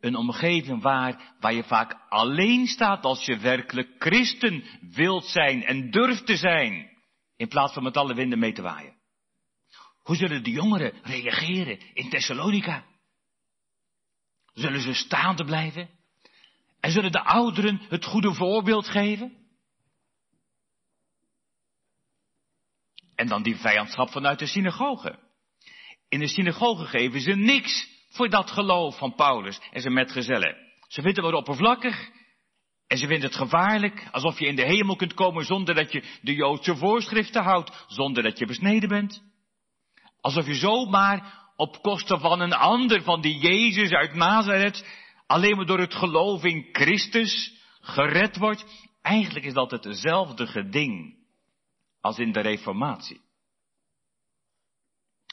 Een 0.00 0.16
omgeving 0.16 0.82
waar, 0.82 1.36
waar 1.40 1.52
je 1.52 1.64
vaak 1.64 1.92
alleen 2.08 2.66
staat 2.66 3.04
als 3.04 3.24
je 3.24 3.38
werkelijk 3.38 3.94
christen 3.98 4.64
wilt 4.80 5.24
zijn 5.24 5.64
en 5.64 5.90
durft 5.90 6.26
te 6.26 6.36
zijn. 6.36 6.96
In 7.36 7.48
plaats 7.48 7.72
van 7.72 7.82
met 7.82 7.96
alle 7.96 8.14
winden 8.14 8.38
mee 8.38 8.52
te 8.52 8.62
waaien. 8.62 8.96
Hoe 10.02 10.16
zullen 10.16 10.42
de 10.42 10.50
jongeren 10.50 10.92
reageren 11.02 11.94
in 11.94 12.10
Thessalonica? 12.10 12.84
Zullen 14.52 14.80
ze 14.80 14.94
staande 14.94 15.44
blijven? 15.44 15.90
En 16.80 16.90
zullen 16.90 17.12
de 17.12 17.24
ouderen 17.24 17.80
het 17.88 18.04
goede 18.04 18.34
voorbeeld 18.34 18.88
geven? 18.88 19.37
En 23.18 23.26
dan 23.26 23.42
die 23.42 23.56
vijandschap 23.56 24.10
vanuit 24.10 24.38
de 24.38 24.46
synagoge. 24.46 25.18
In 26.08 26.18
de 26.18 26.28
synagoge 26.28 26.84
geven 26.84 27.20
ze 27.20 27.30
niks 27.30 27.88
voor 28.10 28.28
dat 28.28 28.50
geloof 28.50 28.98
van 28.98 29.14
Paulus 29.14 29.60
en 29.70 29.80
zijn 29.80 29.94
metgezellen. 29.94 30.56
Ze 30.88 31.02
vinden 31.02 31.24
het 31.24 31.34
oppervlakkig 31.34 32.10
en 32.86 32.98
ze 32.98 33.06
vinden 33.06 33.28
het 33.28 33.38
gevaarlijk, 33.38 34.08
alsof 34.10 34.38
je 34.38 34.46
in 34.46 34.56
de 34.56 34.64
hemel 34.64 34.96
kunt 34.96 35.14
komen 35.14 35.44
zonder 35.44 35.74
dat 35.74 35.92
je 35.92 36.18
de 36.22 36.34
Joodse 36.34 36.76
voorschriften 36.76 37.42
houdt, 37.42 37.84
zonder 37.88 38.22
dat 38.22 38.38
je 38.38 38.46
besneden 38.46 38.88
bent. 38.88 39.22
Alsof 40.20 40.46
je 40.46 40.54
zomaar 40.54 41.48
op 41.56 41.82
kosten 41.82 42.20
van 42.20 42.40
een 42.40 42.54
ander, 42.54 43.02
van 43.02 43.20
die 43.20 43.38
Jezus 43.38 43.90
uit 43.90 44.14
Nazareth, 44.14 44.86
alleen 45.26 45.56
maar 45.56 45.66
door 45.66 45.80
het 45.80 45.94
geloof 45.94 46.44
in 46.44 46.68
Christus 46.72 47.52
gered 47.80 48.36
wordt. 48.36 48.88
Eigenlijk 49.02 49.44
is 49.44 49.54
dat 49.54 49.70
hetzelfde 49.70 50.46
geding 50.46 51.17
als 52.08 52.18
in 52.18 52.32
de 52.32 52.40
Reformatie. 52.40 53.20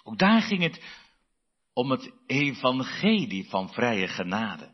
Ook 0.03 0.17
daar 0.17 0.41
ging 0.41 0.61
het 0.61 0.83
om 1.73 1.91
het 1.91 2.11
evangelie 2.25 3.49
van 3.49 3.69
vrije 3.69 4.07
genade. 4.07 4.73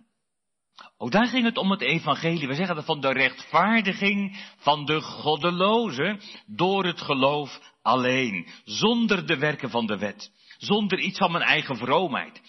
Ook 0.97 1.11
daar 1.11 1.27
ging 1.27 1.45
het 1.45 1.57
om 1.57 1.71
het 1.71 1.81
evangelie, 1.81 2.47
we 2.47 2.53
zeggen 2.53 2.75
dat 2.75 2.85
van 2.85 3.01
de 3.01 3.11
rechtvaardiging 3.13 4.37
van 4.57 4.85
de 4.85 5.01
goddeloze 5.01 6.19
door 6.45 6.85
het 6.85 7.01
geloof 7.01 7.73
alleen, 7.81 8.47
zonder 8.63 9.27
de 9.27 9.37
werken 9.37 9.69
van 9.69 9.85
de 9.85 9.97
wet, 9.97 10.31
zonder 10.57 10.99
iets 10.99 11.17
van 11.17 11.31
mijn 11.31 11.43
eigen 11.43 11.77
vroomheid, 11.77 12.41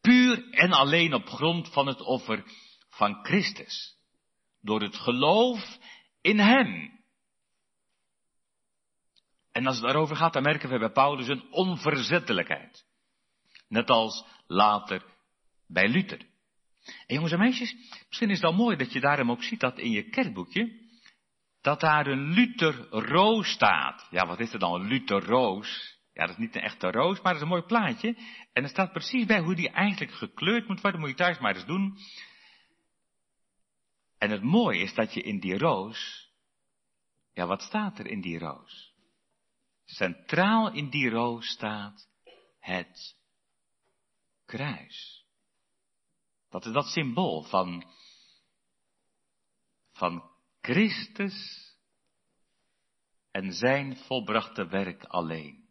puur 0.00 0.50
en 0.50 0.72
alleen 0.72 1.14
op 1.14 1.28
grond 1.28 1.68
van 1.72 1.86
het 1.86 2.00
offer 2.00 2.44
van 2.88 3.24
Christus, 3.24 3.96
door 4.60 4.82
het 4.82 4.96
geloof 4.96 5.78
in 6.20 6.38
Hem. 6.38 6.91
En 9.52 9.66
als 9.66 9.76
het 9.76 9.84
daarover 9.84 10.16
gaat, 10.16 10.32
dan 10.32 10.42
merken 10.42 10.68
we 10.68 10.78
bij 10.78 10.90
Paulus 10.90 11.28
een 11.28 11.44
onverzettelijkheid. 11.50 12.84
Net 13.68 13.90
als 13.90 14.24
later 14.46 15.04
bij 15.66 15.88
Luther. 15.88 16.18
En 17.06 17.14
jongens 17.14 17.32
en 17.32 17.38
meisjes, 17.38 17.74
misschien 18.08 18.30
is 18.30 18.40
het 18.40 18.50
wel 18.50 18.58
mooi 18.64 18.76
dat 18.76 18.92
je 18.92 19.00
daarom 19.00 19.30
ook 19.30 19.42
ziet 19.42 19.60
dat 19.60 19.78
in 19.78 19.90
je 19.90 20.08
kerkboekje, 20.08 20.80
dat 21.60 21.80
daar 21.80 22.06
een 22.06 22.32
Luther-roos 22.32 23.50
staat. 23.50 24.06
Ja, 24.10 24.26
wat 24.26 24.40
is 24.40 24.52
er 24.52 24.58
dan, 24.58 24.74
een 24.74 24.88
Luther-roos? 24.88 26.00
Ja, 26.12 26.26
dat 26.26 26.30
is 26.30 26.36
niet 26.36 26.56
een 26.56 26.62
echte 26.62 26.90
roos, 26.90 27.20
maar 27.20 27.32
dat 27.32 27.34
is 27.34 27.40
een 27.42 27.54
mooi 27.54 27.62
plaatje. 27.62 28.16
En 28.52 28.62
er 28.62 28.68
staat 28.68 28.92
precies 28.92 29.26
bij 29.26 29.40
hoe 29.40 29.54
die 29.54 29.70
eigenlijk 29.70 30.12
gekleurd 30.12 30.68
moet 30.68 30.80
worden, 30.80 31.00
moet 31.00 31.08
je 31.08 31.14
thuis 31.14 31.38
maar 31.38 31.54
eens 31.54 31.66
doen. 31.66 31.98
En 34.18 34.30
het 34.30 34.42
mooie 34.42 34.78
is 34.78 34.94
dat 34.94 35.14
je 35.14 35.22
in 35.22 35.40
die 35.40 35.58
roos, 35.58 36.30
ja, 37.32 37.46
wat 37.46 37.62
staat 37.62 37.98
er 37.98 38.06
in 38.06 38.20
die 38.20 38.38
roos? 38.38 38.91
Centraal 39.92 40.72
in 40.72 40.90
die 40.90 41.08
roos 41.10 41.48
staat 41.48 42.08
het 42.58 43.16
kruis. 44.44 45.26
Dat 46.48 46.66
is 46.66 46.72
dat 46.72 46.86
symbool 46.86 47.42
van, 47.42 47.84
van 49.92 50.30
Christus 50.60 51.36
en 53.30 53.52
zijn 53.52 53.96
volbrachte 53.96 54.66
werk 54.66 55.04
alleen. 55.04 55.68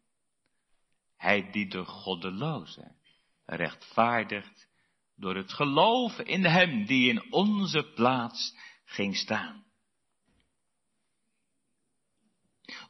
Hij 1.16 1.50
die 1.50 1.68
de 1.68 1.84
goddeloze 1.84 2.96
rechtvaardigt 3.44 4.68
door 5.16 5.36
het 5.36 5.52
geloof 5.52 6.18
in 6.18 6.44
hem 6.44 6.86
die 6.86 7.08
in 7.08 7.32
onze 7.32 7.92
plaats 7.94 8.56
ging 8.84 9.16
staan. 9.16 9.64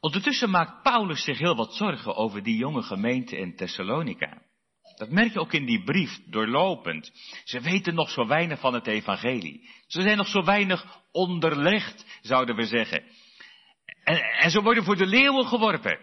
Ondertussen 0.01 0.51
maakt 0.51 0.83
Paulus 0.83 1.25
zich 1.25 1.39
heel 1.39 1.57
wat 1.57 1.75
zorgen 1.75 2.17
over 2.17 2.43
die 2.43 2.57
jonge 2.57 2.83
gemeente 2.83 3.37
in 3.37 3.57
Thessalonica. 3.57 4.43
Dat 4.97 5.11
merk 5.11 5.33
je 5.33 5.41
ook 5.41 5.53
in 5.53 5.67
die 5.67 5.83
brief, 5.83 6.21
doorlopend. 6.27 7.11
Ze 7.45 7.61
weten 7.61 7.95
nog 7.95 8.11
zo 8.11 8.27
weinig 8.27 8.61
van 8.61 8.75
het 8.75 8.87
evangelie. 8.87 9.69
Ze 9.87 10.03
zijn 10.03 10.17
nog 10.17 10.29
zo 10.29 10.45
weinig 10.45 11.01
onderlegd, 11.13 12.19
zouden 12.23 12.57
we 12.57 12.67
zeggen. 12.67 13.03
En, 14.05 14.21
en 14.21 14.51
ze 14.51 14.63
worden 14.63 14.85
voor 14.85 14.97
de 14.97 15.07
leeuwen 15.07 15.47
geworpen. 15.47 15.99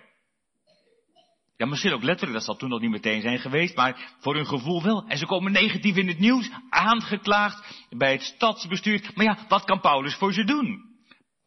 Ja, 1.58 1.66
misschien 1.66 1.94
ook 1.94 2.04
letterlijk, 2.04 2.34
dat 2.38 2.46
zal 2.46 2.56
toen 2.56 2.70
nog 2.70 2.82
niet 2.82 2.90
meteen 2.90 3.22
zijn 3.22 3.40
geweest, 3.40 3.76
maar 3.76 4.16
voor 4.20 4.36
hun 4.36 4.48
gevoel 4.48 4.84
wel. 4.84 5.08
En 5.08 5.18
ze 5.18 5.26
komen 5.26 5.52
negatief 5.52 5.96
in 5.96 6.08
het 6.08 6.20
nieuws, 6.20 6.50
aangeklaagd 6.70 7.88
bij 7.90 8.12
het 8.12 8.22
stadsbestuur. 8.22 9.12
Maar 9.16 9.26
ja, 9.26 9.38
wat 9.48 9.64
kan 9.64 9.80
Paulus 9.80 10.16
voor 10.16 10.34
ze 10.34 10.44
doen? 10.44 10.89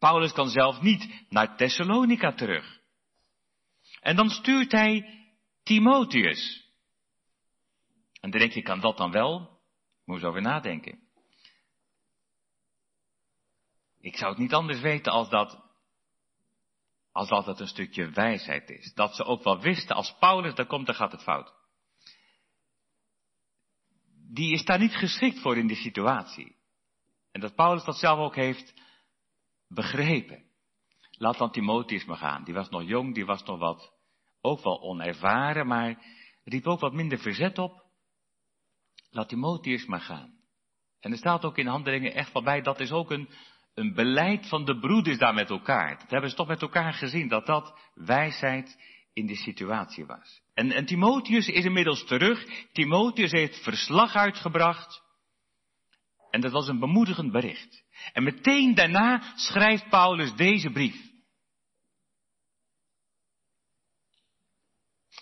Paulus 0.03 0.33
kan 0.33 0.49
zelf 0.49 0.81
niet 0.81 1.25
naar 1.29 1.57
Thessalonica 1.57 2.33
terug. 2.33 2.79
En 3.99 4.15
dan 4.15 4.29
stuurt 4.29 4.71
hij 4.71 5.05
Timotheus. 5.63 6.71
En 8.19 8.31
dan 8.31 8.39
denk 8.39 8.51
je, 8.51 8.61
kan 8.61 8.79
dat 8.79 8.97
dan 8.97 9.11
wel? 9.11 9.59
Moet 10.05 10.15
eens 10.15 10.25
over 10.25 10.41
nadenken. 10.41 10.99
Ik 13.99 14.15
zou 14.17 14.31
het 14.31 14.39
niet 14.39 14.53
anders 14.53 14.79
weten 14.79 15.11
als 15.11 15.29
dat, 15.29 15.63
als 17.11 17.29
dat 17.29 17.59
een 17.59 17.67
stukje 17.67 18.09
wijsheid 18.09 18.69
is. 18.69 18.93
Dat 18.93 19.15
ze 19.15 19.23
ook 19.23 19.43
wel 19.43 19.59
wisten, 19.59 19.95
als 19.95 20.15
Paulus 20.19 20.55
daar 20.55 20.67
komt, 20.67 20.85
dan 20.85 20.95
gaat 20.95 21.11
het 21.11 21.23
fout. 21.23 21.53
Die 24.33 24.53
is 24.53 24.65
daar 24.65 24.79
niet 24.79 24.95
geschikt 24.95 25.39
voor 25.39 25.57
in 25.57 25.67
die 25.67 25.77
situatie. 25.77 26.55
En 27.31 27.41
dat 27.41 27.55
Paulus 27.55 27.83
dat 27.83 27.97
zelf 27.97 28.19
ook 28.19 28.35
heeft 28.35 28.81
begrepen. 29.73 30.43
Laat 31.11 31.37
dan 31.37 31.51
Timotheus 31.51 32.05
maar 32.05 32.17
gaan. 32.17 32.43
Die 32.43 32.53
was 32.53 32.69
nog 32.69 32.83
jong, 32.83 33.13
die 33.13 33.25
was 33.25 33.43
nog 33.43 33.59
wat, 33.59 33.93
ook 34.41 34.63
wel 34.63 34.81
onervaren, 34.81 35.67
maar 35.67 36.05
riep 36.43 36.67
ook 36.67 36.79
wat 36.79 36.93
minder 36.93 37.19
verzet 37.19 37.57
op. 37.57 37.83
Laat 39.09 39.29
Timotheus 39.29 39.85
maar 39.85 40.01
gaan. 40.01 40.33
En 40.99 41.11
er 41.11 41.17
staat 41.17 41.45
ook 41.45 41.57
in 41.57 41.67
handelingen 41.67 42.13
echt 42.13 42.33
wel 42.33 42.43
bij, 42.43 42.61
dat 42.61 42.79
is 42.79 42.91
ook 42.91 43.11
een, 43.11 43.29
een 43.73 43.93
beleid 43.93 44.47
van 44.47 44.65
de 44.65 44.79
broeders 44.79 45.17
daar 45.17 45.33
met 45.33 45.49
elkaar. 45.49 45.99
Dat 45.99 46.09
hebben 46.09 46.29
ze 46.29 46.35
toch 46.35 46.47
met 46.47 46.61
elkaar 46.61 46.93
gezien, 46.93 47.27
dat 47.27 47.45
dat 47.45 47.79
wijsheid 47.93 48.77
in 49.13 49.25
de 49.25 49.35
situatie 49.35 50.05
was. 50.05 50.41
En, 50.53 50.71
en 50.71 50.85
Timotheus 50.85 51.47
is 51.47 51.65
inmiddels 51.65 52.05
terug. 52.05 52.67
Timotheus 52.71 53.31
heeft 53.31 53.63
verslag 53.63 54.15
uitgebracht. 54.15 55.01
En 56.29 56.41
dat 56.41 56.51
was 56.51 56.67
een 56.67 56.79
bemoedigend 56.79 57.31
bericht. 57.31 57.82
En 58.11 58.23
meteen 58.23 58.75
daarna 58.75 59.33
schrijft 59.35 59.89
Paulus 59.89 60.35
deze 60.35 60.69
brief. 60.69 61.11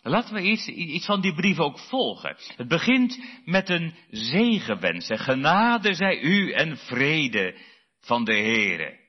Laten 0.03 0.33
we 0.33 0.41
iets, 0.41 1.05
van 1.05 1.21
die 1.21 1.33
brief 1.33 1.59
ook 1.59 1.79
volgen. 1.79 2.37
Het 2.55 2.67
begint 2.67 3.19
met 3.45 3.69
een 3.69 3.95
zegenwens. 4.09 5.09
En 5.09 5.19
genade 5.19 5.93
zij 5.93 6.21
u 6.21 6.51
en 6.51 6.77
vrede 6.77 7.57
van 7.99 8.23
de 8.23 8.33
Heere. 8.33 8.99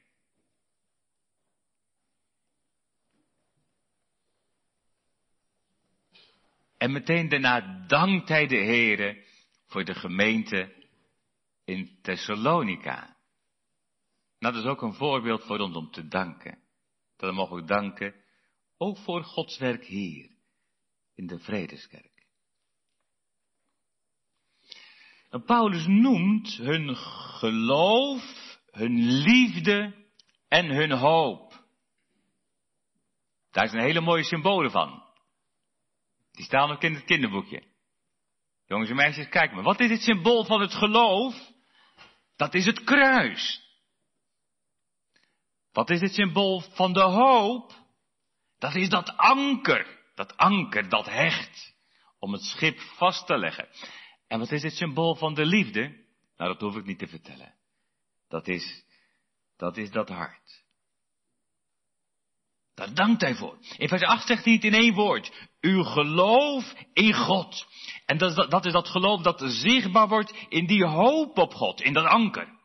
En 6.77 6.93
meteen 6.93 7.29
daarna 7.29 7.85
dankt 7.87 8.29
hij 8.29 8.47
de 8.47 8.57
Heere 8.57 9.25
voor 9.67 9.85
de 9.85 9.95
gemeente 9.95 10.87
in 11.65 11.99
Thessalonica. 12.03 13.17
Dat 14.43 14.55
is 14.55 14.65
ook 14.65 14.83
een 14.83 14.95
voorbeeld 14.95 15.45
voor 15.45 15.59
ons 15.59 15.77
om 15.77 15.91
te 15.91 16.09
danken. 16.09 16.59
Dat 17.17 17.31
we 17.31 17.37
mogen 17.37 17.67
danken, 17.67 18.15
ook 18.77 18.99
voor 18.99 19.25
Gods 19.25 19.59
werk 19.59 19.85
hier, 19.85 20.31
in 21.15 21.27
de 21.27 21.39
Vredeskerk. 21.39 22.27
Paulus 25.45 25.87
noemt 25.87 26.57
hun 26.57 26.97
geloof, 26.97 28.23
hun 28.71 29.03
liefde 29.03 30.07
en 30.49 30.67
hun 30.67 30.93
hoop. 30.93 31.65
Daar 33.51 33.75
een 33.75 33.81
hele 33.81 34.01
mooie 34.01 34.25
symbolen 34.25 34.71
van. 34.71 35.03
Die 36.33 36.45
staan 36.45 36.71
ook 36.71 36.83
in 36.83 36.95
het 36.95 37.05
kinderboekje. 37.05 37.63
Jongens 38.67 38.91
en 38.91 38.97
meisjes, 38.97 39.29
kijk 39.29 39.53
maar. 39.53 39.63
Wat 39.63 39.81
is 39.81 39.91
het 39.91 40.03
symbool 40.03 40.45
van 40.45 40.61
het 40.61 40.75
geloof? 40.75 41.53
Dat 42.37 42.55
is 42.55 42.67
het 42.67 42.85
kruis. 42.85 43.71
Wat 45.73 45.91
is 45.91 46.01
het 46.01 46.15
symbool 46.15 46.61
van 46.61 46.93
de 46.93 47.03
hoop? 47.03 47.73
Dat 48.59 48.75
is 48.75 48.89
dat 48.89 49.17
anker. 49.17 50.01
Dat 50.15 50.37
anker 50.37 50.89
dat 50.89 51.07
hecht. 51.07 51.75
Om 52.19 52.33
het 52.33 52.43
schip 52.43 52.81
vast 52.81 53.27
te 53.27 53.39
leggen. 53.39 53.69
En 54.29 54.39
wat 54.39 54.53
is 54.53 54.63
het 54.63 54.73
symbool 54.73 55.15
van 55.15 55.35
de 55.35 55.47
liefde? 55.47 55.81
Nou, 56.37 56.53
dat 56.53 56.61
hoef 56.61 56.77
ik 56.77 56.85
niet 56.85 56.99
te 56.99 57.07
vertellen. 57.07 57.55
Dat 58.29 58.49
is, 58.49 58.85
dat 59.57 59.77
is 59.77 59.91
dat 59.91 60.09
hart. 60.09 60.63
Daar 62.75 62.95
dankt 62.95 63.21
hij 63.21 63.35
voor. 63.35 63.59
In 63.77 63.89
vers 63.89 64.03
8 64.03 64.27
zegt 64.27 64.45
hij 64.45 64.53
het 64.53 64.65
in 64.65 64.75
één 64.75 64.95
woord. 64.95 65.49
Uw 65.61 65.83
geloof 65.83 66.75
in 66.93 67.15
God. 67.15 67.67
En 68.07 68.19
dat, 68.19 68.51
dat 68.51 68.67
is 68.67 68.73
dat 68.73 68.89
geloof 68.89 69.23
dat 69.23 69.43
zichtbaar 69.45 70.09
wordt 70.09 70.35
in 70.49 70.67
die 70.67 70.85
hoop 70.85 71.39
op 71.39 71.55
God, 71.55 71.81
in 71.81 71.93
dat 71.93 72.05
anker. 72.05 72.61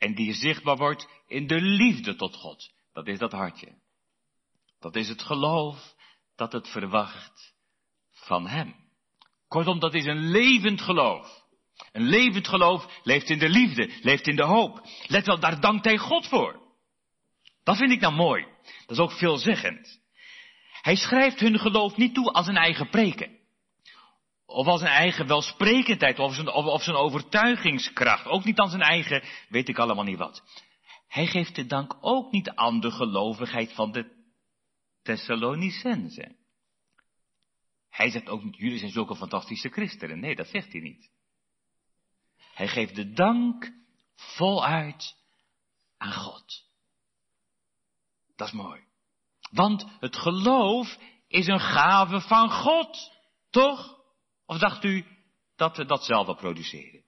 En 0.00 0.14
die 0.14 0.32
zichtbaar 0.32 0.76
wordt 0.76 1.08
in 1.26 1.46
de 1.46 1.60
liefde 1.60 2.16
tot 2.16 2.36
God. 2.36 2.72
Dat 2.92 3.06
is 3.06 3.18
dat 3.18 3.32
hartje. 3.32 3.78
Dat 4.78 4.96
is 4.96 5.08
het 5.08 5.22
geloof 5.22 5.94
dat 6.36 6.52
het 6.52 6.68
verwacht 6.68 7.54
van 8.10 8.46
Hem. 8.46 8.74
Kortom, 9.48 9.78
dat 9.78 9.94
is 9.94 10.04
een 10.04 10.30
levend 10.30 10.80
geloof. 10.80 11.44
Een 11.92 12.08
levend 12.08 12.48
geloof 12.48 13.00
leeft 13.02 13.30
in 13.30 13.38
de 13.38 13.48
liefde, 13.48 13.90
leeft 14.00 14.26
in 14.26 14.36
de 14.36 14.44
hoop. 14.44 14.86
Let 15.06 15.26
wel, 15.26 15.40
daar 15.40 15.60
dankt 15.60 15.84
hij 15.84 15.98
God 15.98 16.26
voor. 16.26 16.60
Dat 17.62 17.76
vind 17.76 17.92
ik 17.92 18.00
nou 18.00 18.14
mooi. 18.14 18.46
Dat 18.62 18.90
is 18.90 18.98
ook 18.98 19.12
veelzeggend. 19.12 20.00
Hij 20.82 20.96
schrijft 20.96 21.40
hun 21.40 21.58
geloof 21.58 21.96
niet 21.96 22.14
toe 22.14 22.32
als 22.32 22.46
een 22.46 22.56
eigen 22.56 22.88
preken. 22.88 23.39
Of 24.50 24.66
als 24.66 24.80
een 24.80 24.86
eigen 24.86 25.26
welsprekendheid, 25.26 26.18
of 26.18 26.34
zijn, 26.34 26.48
of, 26.48 26.64
of 26.64 26.82
zijn 26.82 26.96
overtuigingskracht. 26.96 28.26
Ook 28.26 28.44
niet 28.44 28.58
als 28.58 28.70
zijn 28.70 28.82
eigen, 28.82 29.22
weet 29.48 29.68
ik 29.68 29.78
allemaal 29.78 30.04
niet 30.04 30.18
wat. 30.18 30.42
Hij 31.08 31.26
geeft 31.26 31.54
de 31.54 31.66
dank 31.66 31.96
ook 32.00 32.32
niet 32.32 32.50
aan 32.50 32.80
de 32.80 32.90
gelovigheid 32.90 33.72
van 33.72 33.92
de 33.92 34.18
Thessalonicense. 35.02 36.36
Hij 37.88 38.10
zegt 38.10 38.28
ook 38.28 38.44
niet, 38.44 38.56
jullie 38.56 38.78
zijn 38.78 38.90
zulke 38.90 39.16
fantastische 39.16 39.68
christenen. 39.68 40.20
Nee, 40.20 40.36
dat 40.36 40.48
zegt 40.48 40.72
hij 40.72 40.80
niet. 40.80 41.10
Hij 42.54 42.68
geeft 42.68 42.94
de 42.94 43.12
dank 43.12 43.72
voluit 44.14 45.16
aan 45.96 46.12
God. 46.12 46.64
Dat 48.36 48.46
is 48.46 48.54
mooi. 48.54 48.80
Want 49.50 49.86
het 50.00 50.16
geloof 50.16 50.98
is 51.28 51.46
een 51.46 51.60
gave 51.60 52.20
van 52.20 52.50
God, 52.50 53.12
toch? 53.50 53.99
Of 54.50 54.58
dacht 54.58 54.84
u 54.84 55.04
dat 55.56 55.76
we 55.76 55.84
dat 55.84 56.04
zelf 56.04 56.26
wel 56.26 56.34
produceren? 56.34 57.02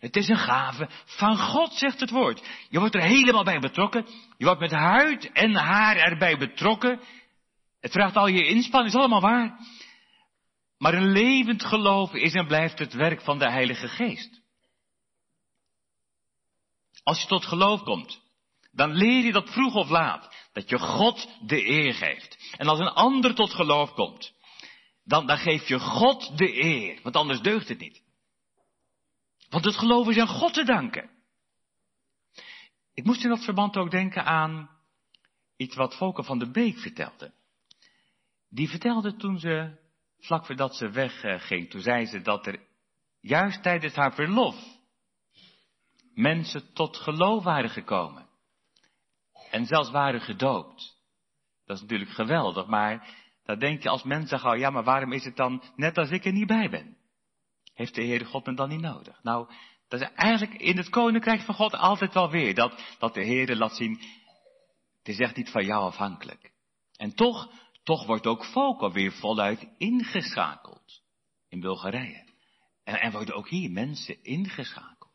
Het 0.00 0.16
is 0.16 0.28
een 0.28 0.36
gave 0.36 0.88
van 1.04 1.36
God, 1.36 1.72
zegt 1.72 2.00
het 2.00 2.10
woord. 2.10 2.42
Je 2.68 2.78
wordt 2.78 2.94
er 2.94 3.02
helemaal 3.02 3.44
bij 3.44 3.58
betrokken. 3.58 4.06
Je 4.36 4.44
wordt 4.44 4.60
met 4.60 4.70
huid 4.70 5.32
en 5.32 5.54
haar 5.54 5.96
erbij 5.96 6.36
betrokken. 6.36 7.00
Het 7.80 7.92
vraagt 7.92 8.16
al 8.16 8.26
je 8.26 8.46
inspanning, 8.46 8.94
is 8.94 9.00
allemaal 9.00 9.20
waar. 9.20 9.58
Maar 10.78 10.94
een 10.94 11.12
levend 11.12 11.64
geloof 11.64 12.14
is 12.14 12.34
en 12.34 12.46
blijft 12.46 12.78
het 12.78 12.92
werk 12.92 13.20
van 13.20 13.38
de 13.38 13.50
Heilige 13.50 13.88
Geest. 13.88 14.40
Als 17.02 17.20
je 17.20 17.26
tot 17.26 17.44
geloof 17.44 17.82
komt, 17.82 18.20
dan 18.70 18.92
leer 18.92 19.24
je 19.24 19.32
dat 19.32 19.50
vroeg 19.50 19.74
of 19.74 19.88
laat. 19.88 20.34
Dat 20.52 20.68
je 20.68 20.78
God 20.78 21.28
de 21.46 21.68
eer 21.68 21.94
geeft. 21.94 22.54
En 22.56 22.68
als 22.68 22.78
een 22.78 22.92
ander 22.92 23.34
tot 23.34 23.54
geloof 23.54 23.92
komt, 23.92 24.32
dan, 25.04 25.26
dan 25.26 25.38
geef 25.38 25.68
je 25.68 25.78
God 25.78 26.38
de 26.38 26.62
eer. 26.64 27.00
Want 27.02 27.16
anders 27.16 27.40
deugt 27.40 27.68
het 27.68 27.78
niet. 27.78 28.02
Want 29.48 29.64
het 29.64 29.76
geloof 29.76 30.08
is 30.08 30.18
aan 30.18 30.26
God 30.26 30.54
te 30.54 30.64
danken. 30.64 31.10
Ik 32.94 33.04
moest 33.04 33.22
in 33.24 33.28
dat 33.28 33.44
verband 33.44 33.76
ook 33.76 33.90
denken 33.90 34.24
aan 34.24 34.70
iets 35.56 35.76
wat 35.76 35.96
Volker 35.96 36.24
van 36.24 36.38
de 36.38 36.50
Beek 36.50 36.78
vertelde. 36.78 37.32
Die 38.48 38.68
vertelde 38.68 39.16
toen 39.16 39.38
ze, 39.38 39.78
vlak 40.18 40.46
voordat 40.46 40.76
ze 40.76 40.90
wegging, 40.90 41.70
toen 41.70 41.80
zei 41.80 42.06
ze 42.06 42.20
dat 42.20 42.46
er 42.46 42.60
juist 43.20 43.62
tijdens 43.62 43.94
haar 43.94 44.14
verlof 44.14 44.80
mensen 46.14 46.72
tot 46.72 46.96
geloof 46.96 47.44
waren 47.44 47.70
gekomen. 47.70 48.28
En 49.50 49.66
zelfs 49.66 49.90
waren 49.90 50.20
gedoopt. 50.20 51.00
Dat 51.64 51.76
is 51.76 51.82
natuurlijk 51.82 52.10
geweldig, 52.10 52.66
maar 52.66 53.08
dan 53.44 53.58
denk 53.58 53.82
je 53.82 53.88
als 53.88 54.02
mensen 54.02 54.38
gauw, 54.38 54.54
ja, 54.54 54.70
maar 54.70 54.84
waarom 54.84 55.12
is 55.12 55.24
het 55.24 55.36
dan 55.36 55.62
net 55.76 55.98
als 55.98 56.10
ik 56.10 56.24
er 56.24 56.32
niet 56.32 56.46
bij 56.46 56.70
ben? 56.70 56.96
Heeft 57.74 57.94
de 57.94 58.04
Heere 58.04 58.24
God 58.24 58.46
me 58.46 58.54
dan 58.54 58.68
niet 58.68 58.80
nodig? 58.80 59.22
Nou, 59.22 59.52
dat 59.88 60.00
is 60.00 60.08
eigenlijk 60.14 60.60
in 60.60 60.76
het 60.76 60.88
koninkrijk 60.88 61.40
van 61.40 61.54
God 61.54 61.74
altijd 61.74 62.14
wel 62.14 62.30
weer, 62.30 62.54
dat, 62.54 62.96
dat 62.98 63.14
de 63.14 63.24
Heere 63.24 63.56
laat 63.56 63.76
zien, 63.76 64.00
het 64.98 65.08
is 65.08 65.18
echt 65.18 65.36
niet 65.36 65.50
van 65.50 65.64
jou 65.64 65.82
afhankelijk. 65.84 66.52
En 66.96 67.14
toch, 67.14 67.50
toch 67.82 68.06
wordt 68.06 68.26
ook 68.26 68.44
volk 68.44 68.80
alweer 68.80 69.12
voluit 69.12 69.68
ingeschakeld 69.78 71.02
in 71.48 71.60
Bulgarije. 71.60 72.30
En, 72.84 73.00
en 73.00 73.12
worden 73.12 73.34
ook 73.34 73.48
hier 73.48 73.70
mensen 73.70 74.24
ingeschakeld. 74.24 75.12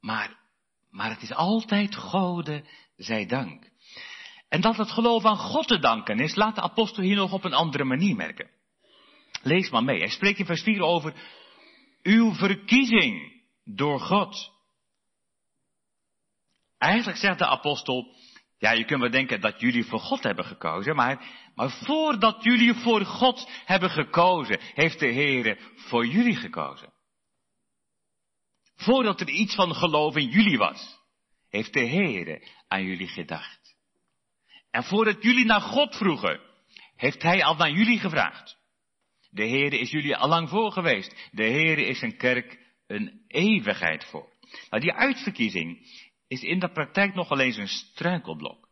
Maar 0.00 0.44
maar 0.96 1.10
het 1.10 1.22
is 1.22 1.32
altijd 1.32 1.96
Gode 1.96 2.64
zij 2.96 3.26
dank. 3.26 3.70
En 4.48 4.60
dat 4.60 4.76
het 4.76 4.90
geloof 4.90 5.24
aan 5.24 5.36
God 5.36 5.68
te 5.68 5.78
danken 5.78 6.18
is, 6.18 6.34
laat 6.34 6.54
de 6.54 6.60
apostel 6.60 7.02
hier 7.02 7.16
nog 7.16 7.32
op 7.32 7.44
een 7.44 7.54
andere 7.54 7.84
manier 7.84 8.16
merken. 8.16 8.50
Lees 9.42 9.70
maar 9.70 9.84
mee. 9.84 9.98
Hij 9.98 10.08
spreekt 10.08 10.38
in 10.38 10.46
vers 10.46 10.62
4 10.62 10.80
over 10.80 11.14
uw 12.02 12.34
verkiezing 12.34 13.42
door 13.64 14.00
God. 14.00 14.52
Eigenlijk 16.78 17.18
zegt 17.18 17.38
de 17.38 17.46
apostel, 17.46 18.14
ja, 18.58 18.70
je 18.70 18.84
kunt 18.84 19.00
wel 19.00 19.10
denken 19.10 19.40
dat 19.40 19.60
jullie 19.60 19.84
voor 19.84 20.00
God 20.00 20.22
hebben 20.22 20.44
gekozen, 20.44 20.96
maar, 20.96 21.24
maar 21.54 21.70
voordat 21.70 22.44
jullie 22.44 22.74
voor 22.74 23.04
God 23.04 23.50
hebben 23.64 23.90
gekozen, 23.90 24.60
heeft 24.60 24.98
de 24.98 25.06
Heer 25.06 25.58
voor 25.74 26.06
jullie 26.06 26.36
gekozen. 26.36 26.92
Voordat 28.76 29.20
er 29.20 29.28
iets 29.28 29.54
van 29.54 29.74
geloof 29.74 30.16
in 30.16 30.28
jullie 30.28 30.58
was, 30.58 30.98
heeft 31.48 31.72
de 31.72 31.86
Heere 31.86 32.48
aan 32.68 32.84
jullie 32.84 33.08
gedacht. 33.08 33.65
En 34.70 34.84
voordat 34.84 35.22
jullie 35.22 35.44
naar 35.44 35.60
God 35.60 35.96
vroegen, 35.96 36.40
heeft 36.96 37.22
Hij 37.22 37.44
al 37.44 37.56
naar 37.56 37.70
jullie 37.70 37.98
gevraagd. 37.98 38.56
De 39.30 39.48
Heere 39.48 39.78
is 39.78 39.90
jullie 39.90 40.16
allang 40.16 40.48
voor 40.48 40.72
geweest. 40.72 41.28
De 41.30 41.44
Heere 41.44 41.86
is 41.86 42.02
een 42.02 42.16
kerk 42.16 42.64
een 42.86 43.24
eeuwigheid 43.28 44.04
voor. 44.04 44.32
Nou, 44.70 44.82
die 44.82 44.92
uitverkiezing 44.92 45.78
is 46.28 46.42
in 46.42 46.58
de 46.58 46.70
praktijk 46.70 47.14
nog 47.14 47.38
eens 47.38 47.56
een 47.56 47.68
struikelblok. 47.68 48.68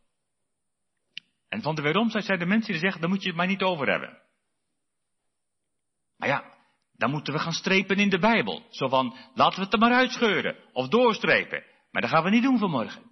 En 1.49 1.61
van 1.61 1.75
de 1.75 1.81
weeromzijde 1.81 2.25
zijn 2.25 2.39
de 2.39 2.45
mensen 2.45 2.71
die 2.71 2.81
zeggen, 2.81 3.01
daar 3.01 3.09
moet 3.09 3.21
je 3.21 3.27
het 3.27 3.37
maar 3.37 3.47
niet 3.47 3.61
over 3.61 3.89
hebben. 3.89 4.21
Maar 6.17 6.29
ja, 6.29 6.57
dan 6.93 7.11
moeten 7.11 7.33
we 7.33 7.39
gaan 7.39 7.53
strepen 7.53 7.97
in 7.97 8.09
de 8.09 8.19
Bijbel. 8.19 8.65
Zo 8.69 8.87
van, 8.87 9.17
laten 9.33 9.59
we 9.59 9.63
het 9.63 9.73
er 9.73 9.79
maar 9.79 9.93
uitscheuren. 9.93 10.55
Of 10.73 10.87
doorstrepen. 10.87 11.63
Maar 11.91 12.01
dat 12.01 12.11
gaan 12.11 12.23
we 12.23 12.29
niet 12.29 12.43
doen 12.43 12.57
vanmorgen. 12.57 13.11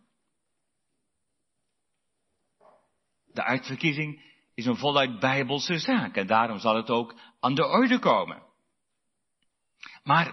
De 3.34 3.44
uitverkiezing 3.44 4.22
is 4.54 4.66
een 4.66 4.78
voluit 4.78 5.20
bijbelse 5.20 5.78
zaak 5.78 6.16
en 6.16 6.28
daarom 6.28 6.60
zal 6.60 6.76
het 6.76 6.90
ook 6.90 7.16
aan 7.40 7.56
de 7.56 7.68
orde 7.68 8.00
komen. 8.00 8.44
Maar, 10.04 10.26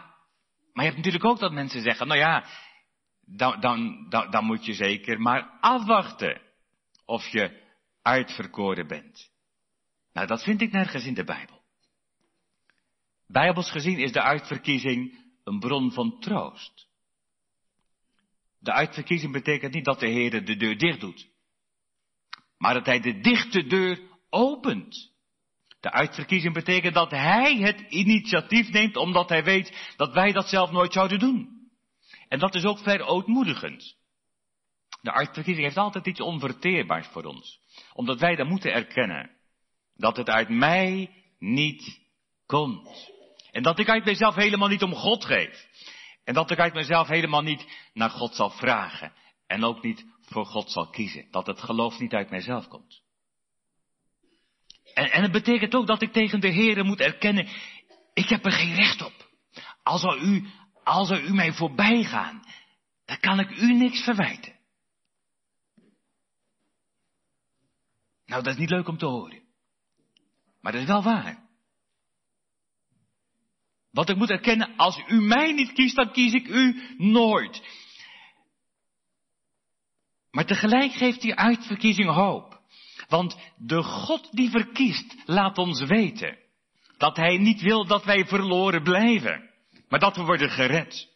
maar 0.73 0.85
je 0.85 0.91
hebt 0.91 0.97
natuurlijk 0.97 1.25
ook 1.25 1.39
dat 1.39 1.53
mensen 1.53 1.83
zeggen, 1.83 2.07
nou 2.07 2.19
ja, 2.19 2.45
dan, 3.21 3.61
dan, 3.61 4.07
dan, 4.09 4.31
dan 4.31 4.45
moet 4.45 4.65
je 4.65 4.75
zeker 4.75 5.21
maar 5.21 5.59
afwachten 5.61 6.41
of 7.05 7.27
je 7.29 7.69
uitverkoren 8.03 8.87
bent. 8.87 9.31
Nou, 10.13 10.27
dat 10.27 10.43
vind 10.43 10.61
ik 10.61 10.73
nergens 10.73 11.05
in 11.05 11.15
de 11.15 11.25
Bijbel. 11.25 11.63
Bijbels 13.27 13.71
gezien 13.71 13.99
is 13.99 14.13
de 14.13 14.23
uitverkiezing 14.23 15.19
een 15.45 15.59
bron 15.59 15.93
van 15.93 16.21
troost. 16.21 16.89
De 18.59 18.73
uitverkiezing 18.73 19.33
betekent 19.33 19.75
niet 19.75 19.85
dat 19.85 20.01
de 20.01 20.09
Heer 20.09 20.45
de 20.45 20.57
deur 20.57 20.79
dicht 20.79 21.01
doet, 21.01 21.30
maar 22.61 22.75
dat 22.75 22.87
Hij 22.87 23.01
de 23.01 23.21
dichte 23.21 23.67
deur 23.67 24.01
opent. 24.31 25.11
De 25.81 25.91
uitverkiezing 25.91 26.55
betekent 26.55 26.95
dat 26.95 27.11
Hij 27.11 27.57
het 27.57 27.81
initiatief 27.81 28.71
neemt 28.71 28.97
omdat 28.97 29.29
Hij 29.29 29.45
weet 29.45 29.95
dat 29.97 30.13
wij 30.13 30.33
dat 30.33 30.49
zelf 30.49 30.71
nooit 30.71 30.93
zouden 30.93 31.19
doen. 31.19 31.49
En 32.29 32.39
dat 32.39 32.55
is 32.55 32.65
ook 32.65 32.79
verootmoedigend. 32.79 33.97
De 35.01 35.13
uitverkiezing 35.13 35.67
heeft 35.67 35.79
altijd 35.79 36.07
iets 36.07 36.21
onverteerbaars 36.21 37.07
voor 37.07 37.25
ons. 37.25 37.61
Omdat 37.93 38.21
wij 38.21 38.37
dan 38.37 38.49
moeten 38.49 38.73
erkennen 38.73 39.31
dat 39.95 40.17
het 40.17 40.29
uit 40.29 40.49
mij 40.49 41.11
niet 41.39 42.01
komt. 42.47 43.11
En 43.51 43.63
dat 43.63 43.79
ik 43.79 43.89
uit 43.89 44.05
mezelf 44.05 44.35
helemaal 44.35 44.69
niet 44.69 44.83
om 44.83 44.95
God 44.95 45.25
geef. 45.25 45.67
En 46.25 46.35
dat 46.35 46.51
ik 46.51 46.59
uit 46.59 46.75
mezelf 46.75 47.09
helemaal 47.09 47.43
niet 47.43 47.91
naar 47.93 48.11
God 48.11 48.35
zal 48.35 48.51
vragen. 48.51 49.13
En 49.47 49.65
ook 49.65 49.83
niet 49.83 50.05
voor 50.31 50.47
God 50.47 50.71
zal 50.71 50.91
kiezen. 50.91 51.27
Dat 51.31 51.47
het 51.47 51.61
geloof 51.61 51.99
niet 51.99 52.13
uit 52.13 52.31
mijzelf 52.31 52.69
komt. 52.69 53.03
En, 54.95 55.11
en 55.11 55.23
het 55.23 55.33
betekent 55.33 55.75
ook 55.75 55.87
dat 55.87 56.03
ik 56.03 56.13
tegen 56.13 56.41
de 56.41 56.49
Heeren 56.49 56.87
moet 56.87 57.01
erkennen, 57.01 57.49
ik 58.15 58.29
heb 58.29 58.45
er 58.45 58.53
geen 58.53 58.75
recht 58.75 59.03
op. 59.03 59.29
Als 59.83 60.03
er 60.03 60.23
u, 60.23 60.49
als 60.85 61.11
u 61.11 61.33
mij 61.33 61.53
voorbij 61.53 62.05
gaan, 62.05 62.43
dan 63.05 63.19
kan 63.19 63.41
ik 63.41 63.51
u 63.51 63.75
niks 63.75 64.03
verwijten. 64.03 64.59
Nou, 68.27 68.43
dat 68.43 68.53
is 68.53 68.59
niet 68.59 68.71
leuk 68.71 68.89
om 68.89 68.99
te 68.99 69.07
horen. 69.07 69.43
Maar 70.61 70.73
dat 70.73 70.81
is 70.81 70.87
wel 70.87 71.03
waar. 71.03 71.49
Want 73.91 74.09
ik 74.09 74.17
moet 74.17 74.31
erkennen, 74.31 74.77
als 74.77 75.03
u 75.07 75.21
mij 75.21 75.53
niet 75.53 75.73
kiest, 75.73 75.97
dan 75.97 76.13
kies 76.13 76.33
ik 76.33 76.49
u 76.49 76.95
nooit. 76.97 77.63
Maar 80.31 80.47
tegelijk 80.47 80.93
geeft 80.93 81.21
die 81.21 81.35
uitverkiezing 81.35 82.11
hoop. 82.11 82.61
Want 83.09 83.37
de 83.57 83.83
God 83.83 84.29
die 84.31 84.51
verkiest, 84.51 85.17
laat 85.25 85.59
ons 85.59 85.81
weten 85.81 86.39
dat 86.97 87.17
Hij 87.17 87.39
niet 87.39 87.61
wil 87.61 87.87
dat 87.87 88.05
wij 88.05 88.27
verloren 88.27 88.83
blijven, 88.83 89.51
maar 89.89 90.01
dat 90.01 90.17
we 90.17 90.23
worden 90.23 90.51
gered. 90.51 91.09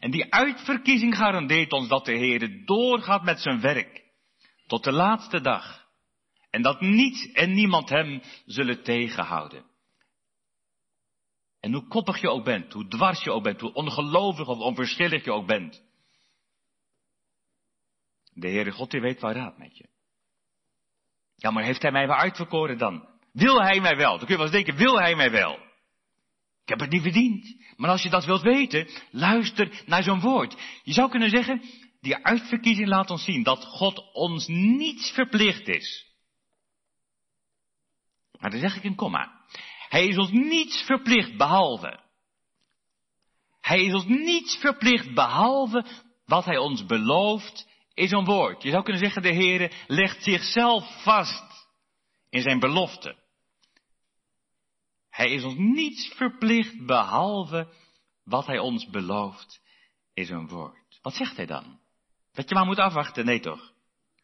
En 0.00 0.10
die 0.10 0.32
uitverkiezing 0.32 1.16
garandeert 1.16 1.72
ons 1.72 1.88
dat 1.88 2.04
de 2.04 2.16
Heer 2.16 2.62
doorgaat 2.64 3.24
met 3.24 3.40
zijn 3.40 3.60
werk 3.60 4.04
tot 4.66 4.84
de 4.84 4.92
laatste 4.92 5.40
dag. 5.40 5.86
En 6.50 6.62
dat 6.62 6.80
niets 6.80 7.32
en 7.32 7.52
niemand 7.52 7.88
hem 7.88 8.22
zullen 8.46 8.82
tegenhouden. 8.82 9.64
En 11.60 11.72
hoe 11.72 11.88
koppig 11.88 12.20
je 12.20 12.30
ook 12.30 12.44
bent, 12.44 12.72
hoe 12.72 12.88
dwars 12.88 13.22
je 13.22 13.32
ook 13.32 13.42
bent, 13.42 13.60
hoe 13.60 13.72
ongelovig 13.72 14.46
of 14.46 14.58
onverschillig 14.58 15.24
je 15.24 15.32
ook 15.32 15.46
bent. 15.46 15.82
De 18.40 18.48
Heere 18.48 18.70
God, 18.70 18.90
die 18.90 19.00
weet 19.00 19.20
waar 19.20 19.34
raad 19.34 19.58
met 19.58 19.76
je. 19.76 19.88
Ja, 21.36 21.50
maar 21.50 21.64
heeft 21.64 21.82
hij 21.82 21.92
mij 21.92 22.06
wel 22.06 22.16
uitverkoren 22.16 22.78
dan? 22.78 23.08
Wil 23.32 23.62
hij 23.62 23.80
mij 23.80 23.96
wel? 23.96 24.18
Dan 24.18 24.26
kun 24.26 24.28
je 24.28 24.34
wel 24.36 24.42
eens 24.42 24.54
denken, 24.54 24.76
wil 24.76 25.00
hij 25.00 25.16
mij 25.16 25.30
wel? 25.30 25.54
Ik 26.62 26.68
heb 26.68 26.80
het 26.80 26.90
niet 26.90 27.02
verdiend. 27.02 27.62
Maar 27.76 27.90
als 27.90 28.02
je 28.02 28.10
dat 28.10 28.24
wilt 28.24 28.42
weten, 28.42 28.88
luister 29.10 29.82
naar 29.86 30.02
zo'n 30.02 30.20
woord. 30.20 30.56
Je 30.82 30.92
zou 30.92 31.10
kunnen 31.10 31.30
zeggen, 31.30 31.62
die 32.00 32.16
uitverkiezing 32.16 32.88
laat 32.88 33.10
ons 33.10 33.24
zien 33.24 33.42
dat 33.42 33.64
God 33.64 34.12
ons 34.12 34.46
niets 34.46 35.10
verplicht 35.10 35.68
is. 35.68 36.06
Maar 38.38 38.50
dan 38.50 38.60
zeg 38.60 38.76
ik 38.76 38.84
een 38.84 38.94
komma. 38.94 39.46
Hij 39.88 40.06
is 40.06 40.18
ons 40.18 40.30
niets 40.30 40.82
verplicht 40.82 41.36
behalve. 41.36 42.00
Hij 43.60 43.84
is 43.84 43.94
ons 43.94 44.04
niets 44.04 44.56
verplicht 44.56 45.14
behalve 45.14 45.84
wat 46.24 46.44
hij 46.44 46.58
ons 46.58 46.86
belooft 46.86 47.67
is 47.98 48.10
een 48.10 48.24
woord. 48.24 48.62
Je 48.62 48.70
zou 48.70 48.82
kunnen 48.82 49.02
zeggen, 49.02 49.22
de 49.22 49.34
Heere 49.34 49.70
legt 49.86 50.22
zichzelf 50.22 51.02
vast 51.02 51.68
in 52.30 52.42
zijn 52.42 52.58
belofte. 52.58 53.16
Hij 55.10 55.30
is 55.30 55.44
ons 55.44 55.54
niets 55.56 56.12
verplicht 56.16 56.86
behalve 56.86 57.72
wat 58.24 58.46
hij 58.46 58.58
ons 58.58 58.90
belooft 58.90 59.60
is 60.14 60.30
een 60.30 60.48
woord. 60.48 60.98
Wat 61.02 61.14
zegt 61.14 61.36
hij 61.36 61.46
dan? 61.46 61.78
Dat 62.32 62.48
je 62.48 62.54
maar 62.54 62.66
moet 62.66 62.78
afwachten? 62.78 63.24
Nee 63.24 63.40
toch? 63.40 63.72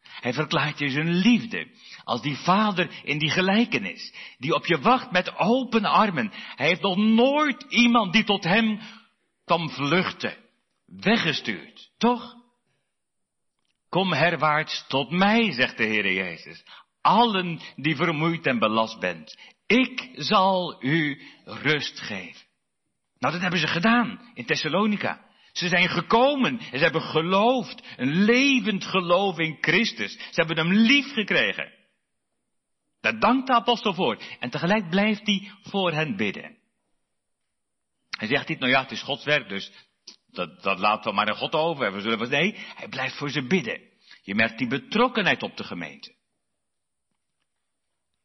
Hij 0.01 0.33
verklaart 0.33 0.79
je 0.79 0.89
zijn 0.89 1.11
liefde. 1.11 1.69
Als 2.05 2.23
die 2.23 2.37
vader 2.37 3.01
in 3.05 3.19
die 3.19 3.31
gelijkenis. 3.31 4.15
Die 4.39 4.55
op 4.55 4.67
je 4.67 4.79
wacht 4.81 5.11
met 5.11 5.37
open 5.37 5.85
armen. 5.85 6.31
Hij 6.33 6.67
heeft 6.67 6.83
nog 6.83 6.97
nooit 6.97 7.63
iemand 7.69 8.13
die 8.13 8.25
tot 8.25 8.45
hem 8.45 8.81
kwam 9.45 9.71
vluchten. 9.71 10.37
Weggestuurd. 10.87 11.91
Toch? 11.99 12.44
Kom 13.95 14.13
herwaarts 14.13 14.85
tot 14.89 15.11
mij, 15.11 15.53
zegt 15.53 15.77
de 15.77 15.85
Heer 15.85 16.13
Jezus. 16.13 16.65
Allen 17.01 17.61
die 17.77 17.97
vermoeid 17.97 18.47
en 18.47 18.59
belast 18.59 19.01
bent. 19.01 19.39
Ik 19.67 20.09
zal 20.13 20.85
u 20.85 21.23
rust 21.45 22.01
geven. 22.01 22.43
Nou, 23.19 23.33
dat 23.33 23.43
hebben 23.43 23.61
ze 23.61 23.67
gedaan 23.67 24.31
in 24.35 24.47
Thessalonica. 24.47 25.25
Ze 25.53 25.69
zijn 25.69 25.89
gekomen 25.89 26.59
en 26.59 26.79
ze 26.79 26.85
hebben 26.85 27.03
geloofd. 27.03 27.83
Een 27.97 28.25
levend 28.25 28.85
geloof 28.85 29.39
in 29.39 29.59
Christus. 29.61 30.13
Ze 30.13 30.41
hebben 30.45 30.57
hem 30.57 30.73
lief 30.73 31.13
gekregen. 31.13 31.73
Daar 33.01 33.19
dankt 33.19 33.47
de 33.47 33.53
apostel 33.55 33.95
voor. 33.95 34.23
En 34.41 34.51
tegelijk 34.51 34.91
blijft 34.91 35.27
hij 35.27 35.51
voor 35.63 35.93
hen 35.93 36.17
bidden. 36.17 36.57
Hij 38.19 38.29
zegt 38.29 38.49
niet, 38.49 38.59
nou 38.59 38.73
ja, 38.73 38.83
het 38.83 38.91
is 38.91 39.03
Gods 39.03 39.25
werk, 39.25 39.49
dus 39.49 39.73
dat, 40.35 40.63
dat 40.63 41.05
we 41.05 41.13
maar 41.13 41.29
aan 41.29 41.37
God 41.37 41.55
over. 41.55 41.93
We 41.93 42.01
zullen, 42.01 42.31
nee, 42.31 42.55
hij 42.57 42.89
blijft 42.89 43.17
voor 43.17 43.31
ze 43.31 43.47
bidden. 43.47 43.81
Je 44.23 44.35
merkt 44.35 44.59
die 44.59 44.69
betrokkenheid 44.69 45.43
op 45.43 45.57
de 45.57 45.65
gemeente. 45.65 46.15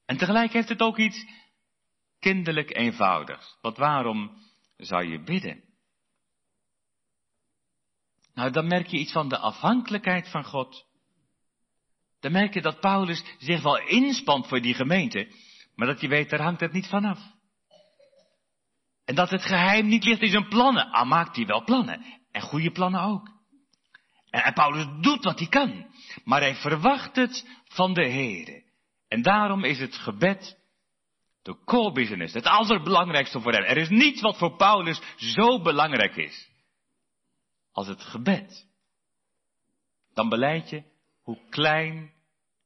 En 0.06 0.18
tegelijk 0.18 0.54
heeft 0.54 0.70
het 0.70 0.82
ook 0.82 0.98
iets 0.98 1.26
kinderlijk 2.20 2.76
eenvoudigs. 2.76 3.58
Want 3.62 3.78
waarom 3.78 4.38
zou 4.78 5.04
je 5.04 5.24
bidden? 5.24 5.64
Nou, 8.34 8.52
dan 8.52 8.68
merk 8.68 8.88
je 8.88 8.98
iets 8.98 9.12
van 9.12 9.30
de 9.30 9.38
afhankelijkheid 9.38 10.30
van 10.30 10.44
God. 10.44 10.86
Dan 12.20 12.32
merk 12.32 12.54
je 12.54 12.62
dat 12.62 12.80
Paulus 12.80 13.24
zich 13.38 13.62
wel 13.62 13.78
inspant 13.78 14.48
voor 14.48 14.62
die 14.62 14.74
gemeente, 14.74 15.32
maar 15.76 15.88
dat 15.88 16.02
je 16.02 16.08
weet, 16.08 16.30
daar 16.30 16.42
hangt 16.42 16.60
het 16.60 16.72
niet 16.72 16.88
vanaf. 16.88 17.20
En 19.10 19.16
dat 19.16 19.30
het 19.30 19.42
geheim 19.42 19.88
niet 19.88 20.04
ligt 20.04 20.22
in 20.22 20.30
zijn 20.30 20.48
plannen. 20.48 20.92
Al 20.92 21.06
maakt 21.06 21.36
hij 21.36 21.46
wel 21.46 21.64
plannen. 21.64 22.06
En 22.32 22.42
goede 22.42 22.72
plannen 22.72 23.02
ook. 23.02 23.30
En, 24.30 24.54
Paulus 24.54 24.86
doet 25.02 25.24
wat 25.24 25.40
hij 25.40 25.48
kan. 25.48 25.86
Maar 26.24 26.42
hij 26.42 26.56
verwacht 26.56 27.16
het 27.16 27.62
van 27.64 27.94
de 27.94 28.06
Heer. 28.06 28.64
En 29.08 29.22
daarom 29.22 29.64
is 29.64 29.80
het 29.80 29.96
gebed 29.96 30.58
de 31.42 31.64
core 31.66 31.92
business. 31.92 32.34
Het 32.34 32.46
allerbelangrijkste 32.46 33.42
voor 33.42 33.52
hem. 33.52 33.64
Er 33.64 33.78
is 33.78 33.90
niets 33.90 34.22
wat 34.22 34.38
voor 34.38 34.56
Paulus 34.56 35.02
zo 35.16 35.62
belangrijk 35.62 36.16
is 36.16 36.50
als 37.72 37.88
het 37.88 38.02
gebed, 38.02 38.68
dan 40.14 40.30
beleid 40.30 40.70
je 40.70 40.84
hoe 41.22 41.40
klein 41.50 42.14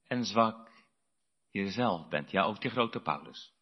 en 0.08 0.26
zwak 0.26 0.72
je 1.52 1.70
zelf 1.70 2.08
bent. 2.08 2.32
Ja, 2.32 2.44
ook 2.44 2.62
die 2.62 2.72
grote 2.72 3.00
Paulus. 3.00 3.54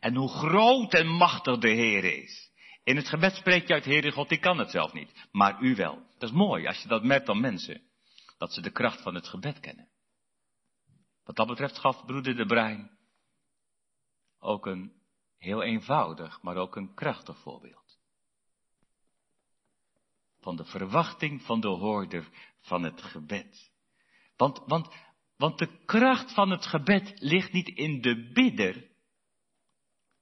En 0.00 0.14
hoe 0.14 0.28
groot 0.28 0.94
en 0.94 1.06
machtig 1.06 1.58
de 1.58 1.68
Heer 1.68 2.04
is. 2.04 2.50
In 2.84 2.96
het 2.96 3.08
gebed 3.08 3.34
spreek 3.34 3.66
je 3.66 3.74
uit, 3.74 3.84
Heere 3.84 4.10
God, 4.10 4.30
ik 4.30 4.40
kan 4.40 4.58
het 4.58 4.70
zelf 4.70 4.92
niet, 4.92 5.28
maar 5.32 5.62
u 5.62 5.74
wel. 5.74 6.06
Dat 6.18 6.30
is 6.30 6.36
mooi 6.36 6.66
als 6.66 6.82
je 6.82 6.88
dat 6.88 7.04
merkt 7.04 7.28
aan 7.28 7.40
mensen, 7.40 7.82
dat 8.38 8.52
ze 8.52 8.60
de 8.60 8.70
kracht 8.70 9.02
van 9.02 9.14
het 9.14 9.28
gebed 9.28 9.60
kennen. 9.60 9.88
Wat 11.24 11.36
dat 11.36 11.46
betreft 11.46 11.78
gaf 11.78 12.04
broeder 12.04 12.36
de 12.36 12.46
Bruin 12.46 12.90
ook 14.38 14.66
een 14.66 14.92
heel 15.38 15.62
eenvoudig, 15.62 16.42
maar 16.42 16.56
ook 16.56 16.76
een 16.76 16.94
krachtig 16.94 17.38
voorbeeld 17.38 17.80
van 20.40 20.56
de 20.56 20.64
verwachting 20.64 21.42
van 21.42 21.60
de 21.60 21.68
hoorder 21.68 22.28
van 22.60 22.82
het 22.82 23.02
gebed. 23.02 23.70
Want, 24.36 24.62
want, 24.66 24.88
want 25.36 25.58
de 25.58 25.84
kracht 25.84 26.34
van 26.34 26.50
het 26.50 26.66
gebed 26.66 27.12
ligt 27.20 27.52
niet 27.52 27.68
in 27.68 28.00
de 28.00 28.30
bidder, 28.32 28.89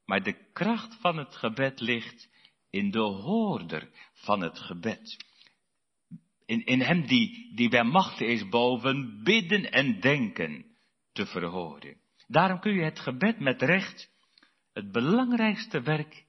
maar 0.09 0.23
de 0.23 0.53
kracht 0.53 0.94
van 1.01 1.16
het 1.16 1.37
gebed 1.37 1.81
ligt 1.81 2.29
in 2.71 2.90
de 2.90 3.01
hoorder 3.01 3.90
van 4.12 4.40
het 4.40 4.59
gebed. 4.59 5.16
In, 6.47 6.64
in 6.64 6.81
hem 6.81 7.07
die, 7.07 7.55
die 7.55 7.68
bij 7.68 7.85
machten 7.85 8.29
is 8.29 8.49
boven 8.49 9.23
bidden 9.23 9.73
en 9.73 10.01
denken 10.01 10.77
te 11.12 11.27
verhoren. 11.27 12.01
Daarom 12.27 12.61
kun 12.61 12.75
je 12.75 12.83
het 12.83 12.99
gebed 12.99 13.40
met 13.40 13.62
recht 13.62 14.11
het 14.73 14.92
belangrijkste 14.92 15.81
werk 15.81 16.27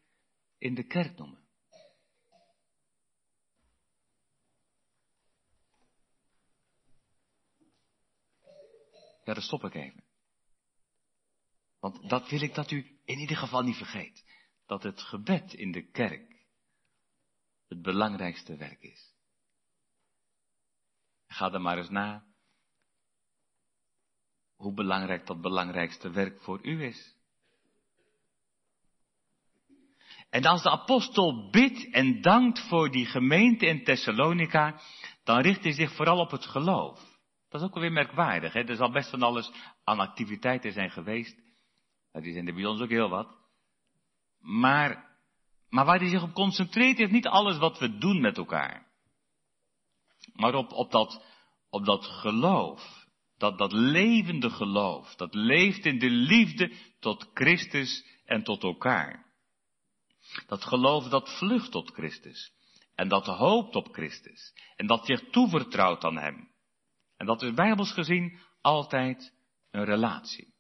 in 0.57 0.75
de 0.75 0.83
kerk 0.83 1.17
noemen. 1.17 1.47
Ja, 9.23 9.33
dan 9.33 9.43
stop 9.43 9.63
ik 9.63 9.73
even. 9.73 10.03
Want 11.79 12.09
dat 12.09 12.29
wil 12.29 12.41
ik 12.41 12.53
dat 12.53 12.71
u 12.71 12.98
in 13.09 13.19
ieder 13.19 13.37
geval 13.37 13.61
niet 13.61 13.75
vergeet. 13.75 14.23
Dat 14.65 14.83
het 14.83 15.01
gebed 15.01 15.53
in 15.53 15.71
de 15.71 15.91
kerk 15.91 16.45
het 17.67 17.81
belangrijkste 17.81 18.55
werk 18.55 18.81
is. 18.81 19.13
Ga 21.27 21.51
er 21.51 21.61
maar 21.61 21.77
eens 21.77 21.89
na 21.89 22.23
hoe 24.55 24.73
belangrijk 24.73 25.25
dat 25.25 25.41
belangrijkste 25.41 26.09
werk 26.09 26.41
voor 26.41 26.65
u 26.65 26.83
is. 26.83 27.17
En 30.29 30.45
als 30.45 30.63
de 30.63 30.69
apostel 30.69 31.49
bidt 31.49 31.91
en 31.91 32.21
dankt 32.21 32.67
voor 32.67 32.91
die 32.91 33.05
gemeente 33.05 33.65
in 33.65 33.83
Thessalonica, 33.83 34.81
dan 35.23 35.39
richt 35.39 35.63
hij 35.63 35.73
zich 35.73 35.95
vooral 35.95 36.19
op 36.19 36.31
het 36.31 36.45
geloof. 36.45 37.19
Dat 37.49 37.61
is 37.61 37.67
ook 37.67 37.79
weer 37.79 37.91
merkwaardig. 37.91 38.53
Hè? 38.53 38.59
Er 38.59 38.75
zal 38.75 38.91
best 38.91 39.09
van 39.09 39.23
alles 39.23 39.51
aan 39.83 39.99
activiteiten 39.99 40.71
zijn 40.71 40.91
geweest. 40.91 41.48
Die 42.11 42.33
zijn 42.33 42.47
er 42.47 42.53
bij 42.53 42.65
ons 42.65 42.81
ook 42.81 42.89
heel 42.89 43.09
wat. 43.09 43.37
Maar, 44.39 45.17
maar 45.69 45.85
waar 45.85 45.99
hij 45.99 46.09
zich 46.09 46.23
op 46.23 46.33
concentreert, 46.33 46.99
is 46.99 47.09
niet 47.09 47.27
alles 47.27 47.57
wat 47.57 47.79
we 47.79 47.97
doen 47.97 48.21
met 48.21 48.37
elkaar. 48.37 48.87
Maar 50.33 50.55
op, 50.55 50.71
op, 50.71 50.91
dat, 50.91 51.23
op 51.69 51.85
dat 51.85 52.05
geloof. 52.05 53.07
Dat, 53.37 53.57
dat 53.57 53.71
levende 53.71 54.49
geloof. 54.49 55.15
Dat 55.15 55.33
leeft 55.33 55.85
in 55.85 55.99
de 55.99 56.09
liefde 56.09 56.71
tot 56.99 57.29
Christus 57.33 58.05
en 58.25 58.43
tot 58.43 58.63
elkaar. 58.63 59.25
Dat 60.47 60.63
geloof 60.63 61.07
dat 61.07 61.37
vlucht 61.37 61.71
tot 61.71 61.91
Christus. 61.91 62.51
En 62.95 63.07
dat 63.07 63.25
hoopt 63.25 63.75
op 63.75 63.93
Christus. 63.93 64.53
En 64.75 64.87
dat 64.87 65.05
zich 65.05 65.29
toevertrouwt 65.29 66.03
aan 66.03 66.17
Hem. 66.17 66.49
En 67.17 67.25
dat 67.25 67.41
is 67.41 67.53
bijbels 67.53 67.91
gezien 67.91 68.39
altijd 68.61 69.33
een 69.71 69.85
relatie. 69.85 70.53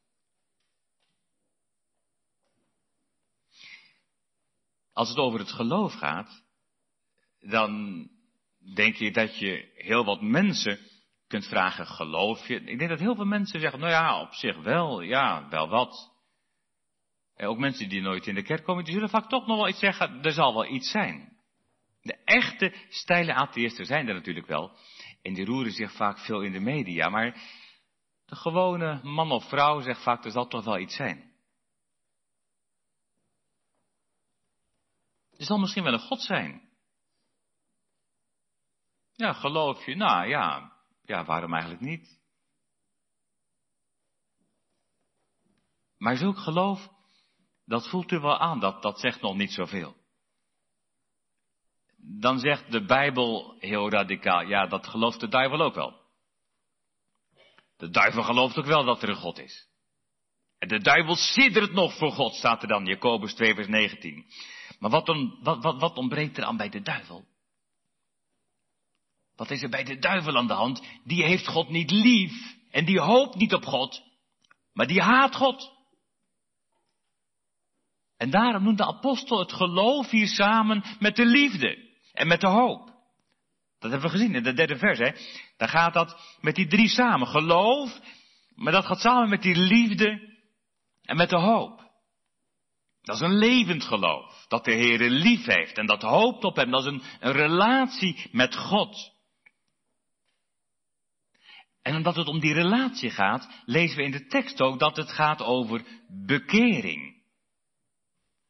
Als 4.99 5.09
het 5.09 5.17
over 5.17 5.39
het 5.39 5.51
geloof 5.51 5.93
gaat, 5.93 6.43
dan 7.39 8.03
denk 8.75 8.95
je 8.95 9.11
dat 9.11 9.37
je 9.37 9.71
heel 9.75 10.05
wat 10.05 10.21
mensen 10.21 10.79
kunt 11.27 11.47
vragen, 11.47 11.87
geloof 11.87 12.47
je? 12.47 12.55
Ik 12.55 12.77
denk 12.77 12.89
dat 12.89 12.99
heel 12.99 13.15
veel 13.15 13.25
mensen 13.25 13.59
zeggen, 13.59 13.79
nou 13.79 13.91
ja, 13.91 14.21
op 14.21 14.33
zich 14.33 14.61
wel, 14.61 15.01
ja, 15.01 15.49
wel 15.49 15.69
wat. 15.69 16.11
En 17.35 17.47
ook 17.47 17.57
mensen 17.57 17.89
die 17.89 18.01
nooit 18.01 18.27
in 18.27 18.35
de 18.35 18.43
kerk 18.43 18.63
komen, 18.63 18.83
die 18.83 18.93
zullen 18.93 19.09
vaak 19.09 19.29
toch 19.29 19.47
nog 19.47 19.57
wel 19.57 19.67
iets 19.67 19.79
zeggen, 19.79 20.23
er 20.23 20.31
zal 20.31 20.53
wel 20.53 20.67
iets 20.67 20.91
zijn. 20.91 21.37
De 22.01 22.17
echte 22.23 22.73
steile 22.89 23.33
atheïsten 23.33 23.85
zijn 23.85 24.07
er 24.07 24.13
natuurlijk 24.13 24.47
wel. 24.47 24.71
En 25.21 25.33
die 25.33 25.45
roeren 25.45 25.71
zich 25.71 25.91
vaak 25.91 26.19
veel 26.19 26.41
in 26.41 26.51
de 26.51 26.59
media. 26.59 27.09
Maar 27.09 27.41
de 28.25 28.35
gewone 28.35 28.99
man 29.03 29.31
of 29.31 29.49
vrouw 29.49 29.81
zegt 29.81 30.03
vaak, 30.03 30.25
er 30.25 30.31
zal 30.31 30.47
toch 30.47 30.65
wel 30.65 30.79
iets 30.79 30.95
zijn. 30.95 31.28
Er 35.39 35.45
zal 35.45 35.57
misschien 35.57 35.83
wel 35.83 35.93
een 35.93 35.99
God 35.99 36.21
zijn. 36.21 36.69
Ja, 39.13 39.33
geloof 39.33 39.85
je? 39.85 39.95
Nou 39.95 40.27
ja, 40.27 40.73
ja, 41.01 41.25
waarom 41.25 41.53
eigenlijk 41.53 41.81
niet? 41.81 42.19
Maar 45.97 46.17
zulk 46.17 46.37
geloof, 46.37 46.89
dat 47.65 47.89
voelt 47.89 48.11
u 48.11 48.19
wel 48.19 48.39
aan, 48.39 48.59
dat, 48.59 48.81
dat 48.81 48.99
zegt 48.99 49.21
nog 49.21 49.35
niet 49.35 49.51
zoveel 49.51 49.99
dan 52.01 52.39
zegt 52.39 52.71
de 52.71 52.85
Bijbel 52.85 53.55
heel 53.59 53.89
radicaal, 53.89 54.41
ja, 54.41 54.67
dat 54.67 54.87
gelooft 54.87 55.19
de 55.19 55.27
duivel 55.27 55.61
ook 55.61 55.75
wel. 55.75 55.97
De 57.77 57.89
duivel 57.89 58.23
gelooft 58.23 58.57
ook 58.57 58.65
wel 58.65 58.83
dat 58.83 59.03
er 59.03 59.09
een 59.09 59.15
God 59.15 59.39
is. 59.39 59.67
En 60.57 60.67
de 60.67 60.79
duivel 60.79 61.15
siddert 61.15 61.71
nog 61.71 61.97
voor 61.97 62.11
God, 62.11 62.33
staat 62.33 62.61
er 62.61 62.67
dan, 62.67 62.85
Jacobus 62.85 63.33
2 63.33 63.55
vers 63.55 63.67
19. 63.67 64.25
Maar 64.79 64.89
wat, 64.89 65.07
wat, 65.41 65.79
wat, 65.79 65.97
ontbreekt 65.97 66.37
er 66.37 66.43
aan 66.43 66.57
bij 66.57 66.69
de 66.69 66.81
duivel? 66.81 67.25
Wat 69.35 69.51
is 69.51 69.61
er 69.61 69.69
bij 69.69 69.83
de 69.83 69.99
duivel 69.99 70.37
aan 70.37 70.47
de 70.47 70.53
hand? 70.53 70.83
Die 71.03 71.23
heeft 71.23 71.47
God 71.47 71.69
niet 71.69 71.91
lief 71.91 72.57
en 72.71 72.85
die 72.85 72.99
hoopt 72.99 73.35
niet 73.35 73.53
op 73.53 73.65
God, 73.65 74.03
maar 74.73 74.87
die 74.87 75.01
haat 75.01 75.35
God. 75.35 75.77
En 78.17 78.29
daarom 78.29 78.63
noemt 78.63 78.77
de 78.77 78.85
apostel 78.85 79.39
het 79.39 79.53
geloof 79.53 80.09
hier 80.09 80.27
samen 80.27 80.83
met 80.99 81.15
de 81.15 81.25
liefde. 81.25 81.87
En 82.13 82.27
met 82.27 82.41
de 82.41 82.47
hoop. 82.47 82.87
Dat 83.79 83.91
hebben 83.91 84.09
we 84.11 84.17
gezien 84.17 84.35
in 84.35 84.43
de 84.43 84.53
derde 84.53 84.77
vers, 84.77 84.99
hè. 84.99 85.11
Daar 85.57 85.69
gaat 85.69 85.93
dat 85.93 86.37
met 86.41 86.55
die 86.55 86.67
drie 86.67 86.87
samen. 86.87 87.27
Geloof, 87.27 87.99
maar 88.55 88.73
dat 88.73 88.85
gaat 88.85 88.99
samen 88.99 89.29
met 89.29 89.41
die 89.41 89.55
liefde 89.55 90.37
en 91.01 91.15
met 91.15 91.29
de 91.29 91.37
hoop. 91.37 91.88
Dat 93.09 93.21
is 93.21 93.27
een 93.27 93.37
levend 93.37 93.83
geloof. 93.83 94.45
Dat 94.47 94.65
de 94.65 94.71
Heer 94.71 95.09
lief 95.09 95.45
heeft 95.45 95.77
en 95.77 95.85
dat 95.85 96.01
hoopt 96.01 96.43
op 96.43 96.55
hem. 96.55 96.71
Dat 96.71 96.85
is 96.85 96.91
een, 96.91 97.01
een 97.19 97.31
relatie 97.31 98.27
met 98.31 98.55
God. 98.55 99.11
En 101.81 101.95
omdat 101.95 102.15
het 102.15 102.27
om 102.27 102.39
die 102.39 102.53
relatie 102.53 103.09
gaat, 103.09 103.61
lezen 103.65 103.97
we 103.97 104.03
in 104.03 104.11
de 104.11 104.25
tekst 104.25 104.61
ook 104.61 104.79
dat 104.79 104.97
het 104.97 105.11
gaat 105.11 105.41
over 105.41 105.85
bekering. 106.25 107.23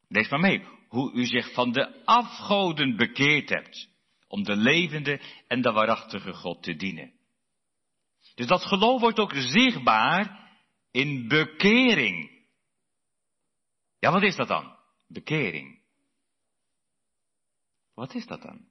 Lees 0.08 0.30
maar 0.30 0.40
mee 0.40 0.64
hoe 0.88 1.14
u 1.14 1.26
zich 1.26 1.54
van 1.54 1.72
de 1.72 2.06
afgoden 2.06 2.96
bekeerd 2.96 3.50
hebt, 3.50 3.90
om 4.28 4.44
de 4.44 4.56
levende 4.56 5.22
en 5.48 5.62
de 5.62 5.72
waarachtige 5.72 6.34
God 6.34 6.64
te 6.64 6.76
dienen. 6.76 7.14
Dus 8.36 8.48
dat 8.48 8.66
geloof 8.66 9.02
wordt 9.02 9.20
ook 9.20 9.34
zichtbaar 9.34 10.50
in 10.92 11.28
bekering. 11.28 12.39
Ja, 14.00 14.12
wat 14.12 14.24
is 14.24 14.36
dat 14.36 14.48
dan? 14.48 14.76
Bekering. 15.08 15.82
Wat 17.94 18.14
is 18.14 18.26
dat 18.26 18.42
dan? 18.42 18.68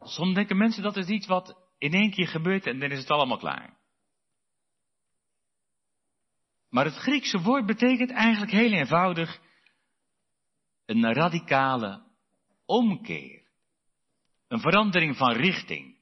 Soms 0.00 0.34
denken 0.34 0.56
mensen 0.56 0.82
dat 0.82 0.96
is 0.96 1.06
iets 1.06 1.26
wat 1.26 1.56
in 1.78 1.92
één 1.92 2.10
keer 2.10 2.28
gebeurt 2.28 2.66
en 2.66 2.78
dan 2.78 2.90
is 2.90 2.98
het 2.98 3.10
allemaal 3.10 3.38
klaar. 3.38 3.76
Maar 6.68 6.84
het 6.84 6.94
Griekse 6.94 7.40
woord 7.40 7.66
betekent 7.66 8.10
eigenlijk 8.10 8.52
heel 8.52 8.72
eenvoudig 8.72 9.40
een 10.84 11.12
radicale 11.12 12.02
omkeer. 12.66 13.42
Een 14.48 14.60
verandering 14.60 15.16
van 15.16 15.32
richting. 15.32 15.93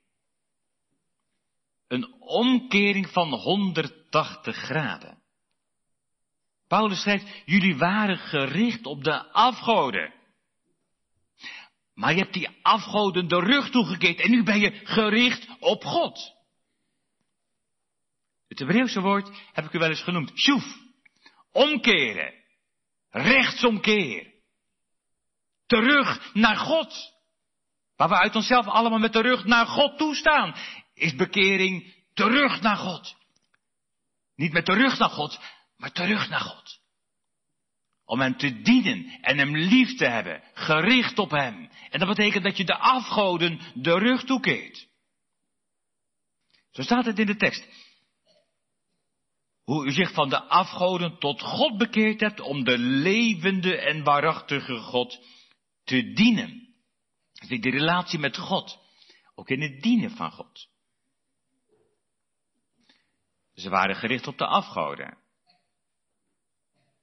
Een 1.93 2.13
omkering 2.21 3.09
van 3.09 3.33
180 3.33 4.57
graden. 4.57 5.23
Paulus 6.69 7.01
schrijft, 7.01 7.43
jullie 7.45 7.77
waren 7.77 8.19
gericht 8.19 8.87
op 8.87 9.05
de 9.05 9.33
afgoden. 9.33 10.15
Maar 11.95 12.13
je 12.13 12.19
hebt 12.19 12.33
die 12.33 12.49
afgoden 12.63 13.29
de 13.29 13.39
rug 13.41 13.71
toegekeerd 13.71 14.21
en 14.21 14.31
nu 14.31 14.43
ben 14.43 14.61
je 14.61 14.81
gericht 14.85 15.49
op 15.59 15.85
God. 15.85 16.35
Het 18.49 18.59
Hebreeuwse 18.59 19.01
woord 19.01 19.31
heb 19.53 19.65
ik 19.65 19.73
u 19.73 19.79
wel 19.79 19.89
eens 19.89 20.03
genoemd. 20.03 20.39
Shuf. 20.39 20.65
Omkeren. 21.53 22.35
Rechtsomkeer. 23.11 24.33
Terug 25.67 26.35
naar 26.35 26.57
God. 26.57 27.13
Waar 27.97 28.09
we 28.09 28.19
uit 28.19 28.35
onszelf 28.35 28.67
allemaal 28.67 28.99
met 28.99 29.13
de 29.13 29.21
rug 29.21 29.45
naar 29.45 29.67
God 29.67 29.99
toestaan. 29.99 30.55
Is 30.95 31.15
bekering 31.15 31.95
terug 32.15 32.61
naar 32.61 32.77
God. 32.77 33.17
Niet 34.37 34.53
met 34.53 34.67
de 34.67 34.75
rug 34.75 34.99
naar 34.99 35.11
God, 35.11 35.41
maar 35.77 35.93
terug 35.93 36.29
naar 36.29 36.41
God. 36.41 36.81
Om 38.05 38.21
Hem 38.21 38.37
te 38.37 38.63
dienen 38.63 39.19
en 39.21 39.39
Hem 39.39 39.57
lief 39.57 39.97
te 39.97 40.07
hebben, 40.07 40.43
gericht 40.55 41.19
op 41.19 41.31
Hem. 41.31 41.71
En 41.91 41.99
dat 41.99 42.09
betekent 42.09 42.45
dat 42.45 42.57
je 42.57 42.65
de 42.65 42.79
afgoden 42.79 43.61
de 43.75 43.99
rug 43.99 44.25
toekeert. 44.25 44.89
Zo 46.71 46.83
staat 46.83 47.05
het 47.05 47.19
in 47.19 47.27
de 47.27 47.37
tekst. 47.37 47.69
Hoe 49.63 49.87
u 49.87 49.93
zich 49.93 50.13
van 50.13 50.29
de 50.29 50.43
afgoden 50.43 51.19
tot 51.19 51.41
God 51.41 51.79
bekeerd 51.79 52.21
hebt 52.21 52.41
om 52.41 52.65
de 52.65 52.79
levende 52.79 53.77
en 53.77 54.05
waarachtige 54.05 54.79
God 54.79 55.21
te 55.85 56.13
dienen. 56.13 56.75
Dus 57.33 57.61
de 57.61 57.71
relatie 57.71 58.19
met 58.19 58.37
God. 58.37 58.79
Ook 59.35 59.49
in 59.49 59.61
het 59.61 59.83
dienen 59.83 60.11
van 60.11 60.31
God. 60.31 60.72
Ze 63.55 63.69
waren 63.69 63.97
gericht 63.97 64.27
op 64.27 64.39
de 64.39 64.47
afgoden. 64.47 65.19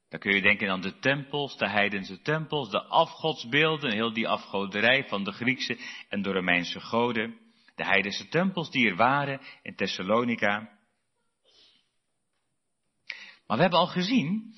Dan 0.08 0.20
kun 0.20 0.34
je 0.34 0.42
denken 0.42 0.70
aan 0.70 0.80
de 0.80 0.98
tempels, 0.98 1.56
de 1.56 1.68
heidense 1.68 2.20
tempels, 2.20 2.70
de 2.70 2.82
afgodsbeelden, 2.82 3.92
heel 3.92 4.12
die 4.12 4.28
afgoderij 4.28 5.04
van 5.08 5.24
de 5.24 5.32
Griekse 5.32 5.78
en 6.08 6.22
de 6.22 6.32
Romeinse 6.32 6.80
goden. 6.80 7.38
De 7.74 7.84
heidense 7.84 8.28
tempels 8.28 8.70
die 8.70 8.88
er 8.88 8.96
waren 8.96 9.40
in 9.62 9.76
Thessalonica. 9.76 10.78
Maar 13.46 13.56
we 13.56 13.62
hebben 13.62 13.78
al 13.78 13.86
gezien 13.86 14.54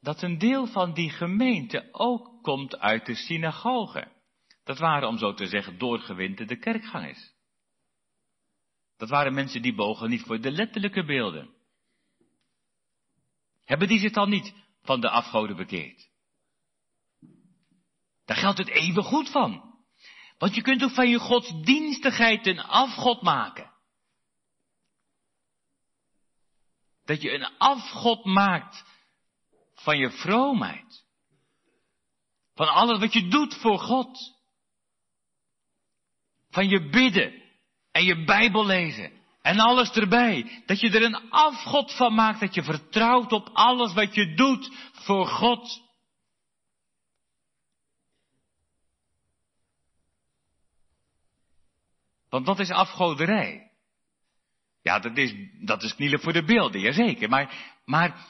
dat 0.00 0.22
een 0.22 0.38
deel 0.38 0.66
van 0.66 0.94
die 0.94 1.10
gemeente 1.10 1.88
ook 1.92 2.42
komt 2.42 2.78
uit 2.78 3.06
de 3.06 3.14
synagoge. 3.14 4.08
Dat 4.64 4.78
waren, 4.78 5.08
om 5.08 5.18
zo 5.18 5.34
te 5.34 5.46
zeggen, 5.46 5.78
doorgewinterde 5.78 6.56
kerkgangers. 6.56 7.29
Dat 9.00 9.08
waren 9.08 9.34
mensen 9.34 9.62
die 9.62 9.74
bogen 9.74 10.10
niet 10.10 10.22
voor 10.22 10.40
de 10.40 10.50
letterlijke 10.50 11.04
beelden. 11.04 11.54
Hebben 13.64 13.88
die 13.88 13.98
zich 13.98 14.12
dan 14.12 14.28
niet 14.28 14.54
van 14.82 15.00
de 15.00 15.10
afgoden 15.10 15.56
bekeerd? 15.56 16.08
Daar 18.24 18.36
geldt 18.36 18.58
het 18.58 18.68
even 18.68 19.02
goed 19.02 19.30
van. 19.30 19.78
Want 20.38 20.54
je 20.54 20.62
kunt 20.62 20.82
ook 20.82 20.90
van 20.90 21.08
je 21.08 21.18
godsdienstigheid 21.18 22.46
een 22.46 22.60
afgod 22.60 23.22
maken. 23.22 23.72
Dat 27.04 27.22
je 27.22 27.32
een 27.32 27.58
afgod 27.58 28.24
maakt 28.24 28.84
van 29.74 29.98
je 29.98 30.10
vroomheid. 30.10 31.04
Van 32.54 32.68
alles 32.68 32.98
wat 32.98 33.12
je 33.12 33.28
doet 33.28 33.54
voor 33.54 33.78
God. 33.78 34.38
Van 36.50 36.68
je 36.68 36.88
bidden 36.88 37.49
en 37.92 38.04
je 38.04 38.24
Bijbel 38.24 38.66
lezen 38.66 39.12
en 39.42 39.58
alles 39.58 39.90
erbij. 39.90 40.62
Dat 40.66 40.80
je 40.80 40.90
er 40.90 41.02
een 41.02 41.30
afgod 41.30 41.96
van 41.96 42.14
maakt, 42.14 42.40
dat 42.40 42.54
je 42.54 42.62
vertrouwt 42.62 43.32
op 43.32 43.50
alles 43.52 43.92
wat 43.92 44.14
je 44.14 44.34
doet 44.34 44.70
voor 44.92 45.26
God. 45.26 45.88
Want 52.28 52.46
dat 52.46 52.58
is 52.58 52.70
afgoderij. 52.70 53.70
Ja, 54.82 54.98
dat 54.98 55.16
is, 55.16 55.34
dat 55.64 55.82
is 55.82 55.94
knielen 55.94 56.20
voor 56.20 56.32
de 56.32 56.44
beelden, 56.44 56.80
jazeker. 56.80 57.28
Maar, 57.28 57.74
maar, 57.84 58.26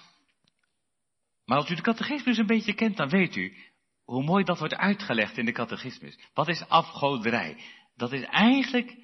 maar 1.44 1.58
als 1.58 1.70
u 1.70 1.74
de 1.74 1.82
catechismus 1.82 2.38
een 2.38 2.46
beetje 2.46 2.74
kent, 2.74 2.96
dan 2.96 3.08
weet 3.08 3.36
u 3.36 3.56
hoe 4.04 4.24
mooi 4.24 4.44
dat 4.44 4.58
wordt 4.58 4.74
uitgelegd 4.74 5.38
in 5.38 5.44
de 5.44 5.52
catechismus. 5.52 6.18
Wat 6.34 6.48
is 6.48 6.68
afgoderij? 6.68 7.56
Dat 7.96 8.12
is 8.12 8.22
eigenlijk 8.22 8.96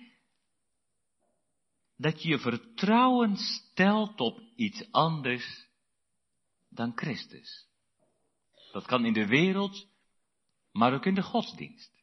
dat 1.97 2.23
je 2.23 2.29
je 2.29 2.39
vertrouwen 2.39 3.37
stelt 3.37 4.21
op 4.21 4.41
iets 4.57 4.93
anders 4.93 5.69
dan 6.69 6.93
Christus. 6.95 7.69
Dat 8.73 8.87
kan 8.87 9.05
in 9.05 9.13
de 9.13 9.27
wereld, 9.27 9.87
maar 10.73 10.95
ook 10.95 11.07
in 11.07 11.15
de 11.15 11.23
godsdienst. 11.23 11.95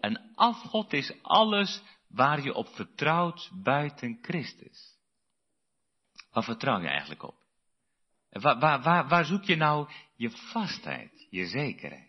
En 0.00 0.32
afgod 0.34 0.92
is 0.92 1.22
alles 1.22 1.82
waar 2.08 2.42
je 2.42 2.54
op 2.54 2.68
vertrouwt 2.68 3.50
buiten 3.62 4.18
Christus. 4.22 4.96
Waar 6.30 6.44
vertrouw 6.44 6.80
je 6.80 6.88
eigenlijk 6.88 7.22
op? 7.22 7.44
Waar, 8.30 8.58
waar, 8.58 8.82
waar, 8.82 9.08
waar 9.08 9.24
zoek 9.24 9.44
je 9.44 9.56
nou 9.56 9.90
je 10.16 10.30
vastheid, 10.30 11.26
je 11.30 11.46
zekerheid? 11.46 12.05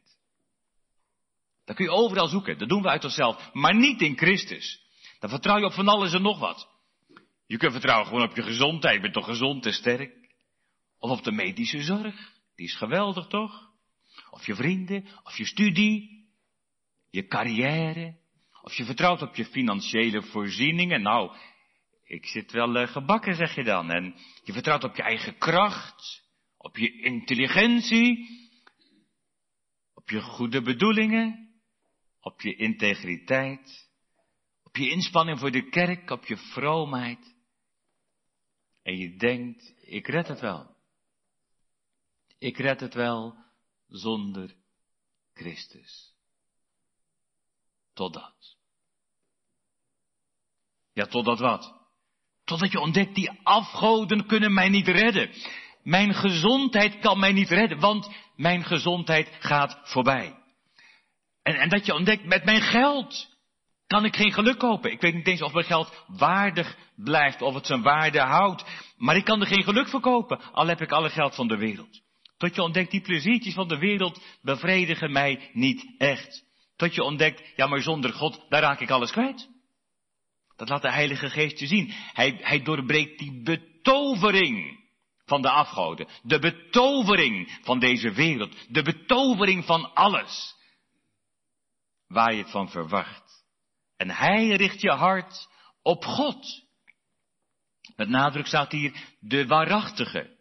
Dat 1.68 1.76
kun 1.76 1.86
je 1.86 1.92
overal 1.92 2.28
zoeken. 2.28 2.58
Dat 2.58 2.70
doen 2.70 2.82
we 2.82 2.90
uit 2.90 3.04
onszelf. 3.04 3.54
Maar 3.54 3.76
niet 3.76 4.02
in 4.02 4.18
Christus. 4.18 4.82
Dan 5.20 5.30
vertrouw 5.30 5.58
je 5.58 5.66
op 5.66 5.74
van 5.74 5.88
alles 5.88 6.14
en 6.14 6.22
nog 6.22 6.40
wat. 6.40 6.68
Je 7.48 7.58
kunt 7.58 7.72
vertrouwen 7.72 8.08
gewoon 8.08 8.30
op 8.30 8.36
je 8.36 8.44
gezondheid. 8.44 8.96
Je 8.96 9.02
bent 9.02 9.14
toch 9.14 9.26
gezond 9.26 9.66
en 9.66 9.74
sterk? 9.74 10.14
Of 11.00 11.12
op 11.12 11.24
de 11.24 11.32
medische 11.32 11.84
zorg. 11.84 12.32
Die 12.56 12.66
is 12.66 12.76
geweldig 12.76 13.28
toch? 13.28 13.70
Of 14.30 14.46
je 14.46 14.56
vrienden. 14.56 15.08
Of 15.24 15.38
je 15.38 15.46
studie. 15.46 16.26
Je 17.10 17.28
carrière. 17.28 18.18
Of 18.62 18.74
je 18.74 18.86
vertrouwt 18.86 19.22
op 19.22 19.36
je 19.36 19.46
financiële 19.46 20.22
voorzieningen. 20.22 21.02
Nou, 21.02 21.38
ik 22.04 22.26
zit 22.26 22.52
wel 22.52 22.76
uh, 22.82 22.88
gebakken 22.88 23.36
zeg 23.36 23.56
je 23.56 23.64
dan. 23.64 23.92
En 23.92 24.16
je 24.44 24.54
vertrouwt 24.54 24.84
op 24.84 24.96
je 24.96 25.04
eigen 25.04 25.38
kracht. 25.38 26.24
Op 26.58 26.78
je 26.78 27.02
intelligentie. 27.02 28.30
Op 29.94 30.10
je 30.10 30.22
goede 30.22 30.62
bedoelingen 30.62 31.47
op 32.28 32.42
je 32.42 32.56
integriteit, 32.56 33.90
op 34.64 34.76
je 34.76 34.90
inspanning 34.90 35.40
voor 35.40 35.52
de 35.52 35.70
kerk, 35.70 36.10
op 36.10 36.26
je 36.26 36.38
vroomheid. 36.38 37.36
En 38.84 38.98
je 38.98 39.16
denkt, 39.16 39.74
ik 39.82 40.08
red 40.08 40.28
het 40.28 40.40
wel. 40.40 40.76
Ik 42.38 42.58
red 42.58 42.80
het 42.80 42.94
wel 42.94 43.36
zonder 43.88 44.56
Christus. 45.34 46.16
Totdat. 47.94 48.56
Ja, 50.94 51.06
totdat 51.06 51.40
wat? 51.40 51.76
Totdat 52.44 52.72
je 52.72 52.80
ontdekt, 52.80 53.16
die 53.16 53.32
afgoden 53.44 54.26
kunnen 54.26 54.54
mij 54.54 54.70
niet 54.70 54.88
redden. 54.88 55.30
Mijn 55.84 56.14
gezondheid 56.14 57.00
kan 57.00 57.20
mij 57.20 57.32
niet 57.32 57.50
redden, 57.50 57.80
want 57.80 58.16
mijn 58.36 58.64
gezondheid 58.64 59.30
gaat 59.40 59.80
voorbij. 59.84 60.46
En, 61.48 61.56
en 61.56 61.70
dat 61.70 61.86
je 61.86 61.94
ontdekt, 61.94 62.26
met 62.26 62.44
mijn 62.44 62.62
geld 62.62 63.28
kan 63.88 64.06
ik 64.06 64.16
geen 64.16 64.34
geluk 64.34 64.58
kopen. 64.58 64.92
Ik 64.92 65.02
weet 65.02 65.14
niet 65.14 65.28
eens 65.28 65.42
of 65.42 65.54
mijn 65.54 65.66
geld 65.66 66.04
waardig 66.08 66.78
blijft, 66.96 67.42
of 67.42 67.54
het 67.54 67.66
zijn 67.66 67.82
waarde 67.82 68.20
houdt. 68.20 68.66
Maar 68.98 69.16
ik 69.16 69.24
kan 69.24 69.42
er 69.42 69.48
geen 69.48 69.64
geluk 69.64 69.88
voor 69.88 70.00
kopen, 70.00 70.42
al 70.52 70.68
heb 70.68 70.82
ik 70.82 70.92
alle 70.92 71.10
geld 71.10 71.36
van 71.36 71.48
de 71.48 71.58
wereld. 71.58 72.02
Tot 72.38 72.56
je 72.56 72.62
ontdekt, 72.62 72.92
die 72.92 73.02
pleziertjes 73.02 73.54
van 73.54 73.68
de 73.68 73.78
wereld 73.78 74.22
bevredigen 74.42 75.12
mij 75.12 75.50
niet 75.54 75.96
echt. 75.98 76.44
Tot 76.76 76.96
je 76.96 77.04
ontdekt, 77.04 77.44
ja 77.56 77.68
maar 77.68 77.82
zonder 77.82 78.14
God, 78.14 78.46
daar 78.50 78.62
raak 78.62 78.80
ik 78.80 78.90
alles 78.90 79.12
kwijt. 79.12 79.50
Dat 80.56 80.70
laat 80.70 80.82
de 80.82 80.92
Heilige 80.92 81.30
Geest 81.30 81.60
je 81.60 81.68
zien. 81.68 81.94
Hij, 82.14 82.38
hij 82.42 82.62
doorbreekt 82.62 83.20
die 83.20 83.42
betovering 83.44 84.86
van 85.26 85.42
de 85.42 85.50
afgoden. 85.50 86.08
De 86.24 86.40
betovering 86.40 87.60
van 87.62 87.80
deze 87.80 88.12
wereld. 88.12 88.56
De 88.70 88.82
betovering 88.82 89.66
van 89.66 89.94
alles 89.94 90.57
waar 92.08 92.34
je 92.34 92.42
het 92.42 92.52
van 92.52 92.70
verwacht. 92.70 93.46
En 93.98 94.10
hij 94.10 94.48
richt 94.48 94.82
je 94.82 94.92
hart 94.92 95.48
op 95.82 96.06
God. 96.06 96.66
Met 97.96 98.10
nadruk 98.10 98.48
staat 98.48 98.72
hier 98.72 98.94
de 99.20 99.48
waarachtige, 99.48 100.38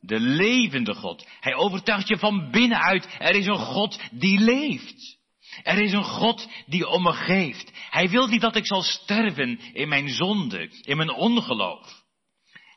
de 0.00 0.20
levende 0.20 0.94
God. 0.94 1.26
Hij 1.40 1.54
overtuigt 1.54 2.08
je 2.08 2.18
van 2.18 2.50
binnenuit, 2.50 3.16
er 3.18 3.34
is 3.34 3.46
een 3.46 3.56
God 3.56 4.00
die 4.10 4.38
leeft. 4.38 5.16
Er 5.62 5.78
is 5.78 5.92
een 5.92 6.04
God 6.04 6.48
die 6.66 6.86
om 6.86 7.02
me 7.02 7.12
geeft. 7.12 7.70
Hij 7.90 8.08
wil 8.08 8.26
niet 8.26 8.40
dat 8.40 8.56
ik 8.56 8.66
zal 8.66 8.82
sterven 8.82 9.58
in 9.58 9.88
mijn 9.88 10.08
zonde, 10.08 10.68
in 10.82 10.96
mijn 10.96 11.10
ongeloof. 11.10 12.04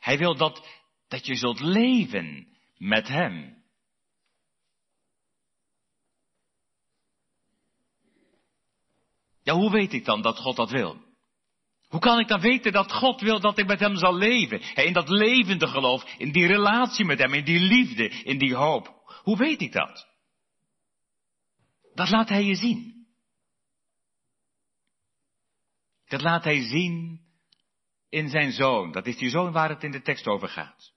Hij 0.00 0.18
wil 0.18 0.36
dat, 0.36 0.66
dat 1.08 1.26
je 1.26 1.34
zult 1.34 1.60
leven 1.60 2.46
met 2.76 3.08
Hem. 3.08 3.59
Ja, 9.50 9.56
hoe 9.56 9.70
weet 9.70 9.92
ik 9.92 10.04
dan 10.04 10.22
dat 10.22 10.38
God 10.38 10.56
dat 10.56 10.70
wil? 10.70 11.00
Hoe 11.88 12.00
kan 12.00 12.18
ik 12.18 12.28
dan 12.28 12.40
weten 12.40 12.72
dat 12.72 12.92
God 12.92 13.20
wil 13.20 13.40
dat 13.40 13.58
ik 13.58 13.66
met 13.66 13.80
Hem 13.80 13.96
zal 13.96 14.14
leven? 14.14 14.60
In 14.74 14.92
dat 14.92 15.08
levende 15.08 15.66
geloof, 15.66 16.14
in 16.18 16.32
die 16.32 16.46
relatie 16.46 17.04
met 17.04 17.18
Hem, 17.18 17.34
in 17.34 17.44
die 17.44 17.60
liefde, 17.60 18.08
in 18.08 18.38
die 18.38 18.54
hoop. 18.54 19.12
Hoe 19.22 19.36
weet 19.36 19.60
ik 19.60 19.72
dat? 19.72 20.08
Dat 21.94 22.10
laat 22.10 22.28
Hij 22.28 22.44
je 22.44 22.54
zien. 22.54 23.06
Dat 26.06 26.20
laat 26.20 26.44
Hij 26.44 26.62
zien 26.62 27.20
in 28.08 28.28
Zijn 28.28 28.52
Zoon. 28.52 28.92
Dat 28.92 29.06
is 29.06 29.16
die 29.16 29.30
Zoon 29.30 29.52
waar 29.52 29.68
het 29.68 29.82
in 29.82 29.90
de 29.90 30.02
tekst 30.02 30.26
over 30.26 30.48
gaat. 30.48 30.92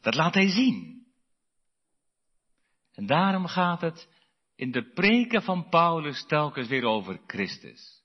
Dat 0.00 0.14
laat 0.14 0.34
Hij 0.34 0.48
zien. 0.48 1.06
En 2.92 3.06
daarom 3.06 3.46
gaat 3.46 3.80
het 3.80 4.14
in 4.56 4.70
de 4.70 4.92
preken 4.92 5.42
van 5.42 5.68
Paulus 5.68 6.26
telkens 6.26 6.68
weer 6.68 6.84
over 6.84 7.20
Christus. 7.26 8.04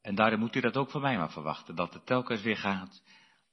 En 0.00 0.14
daarom 0.14 0.40
moet 0.40 0.54
u 0.54 0.60
dat 0.60 0.76
ook 0.76 0.90
van 0.90 1.00
mij 1.00 1.16
maar 1.16 1.32
verwachten, 1.32 1.74
dat 1.74 1.94
het 1.94 2.06
telkens 2.06 2.42
weer 2.42 2.56
gaat 2.56 3.02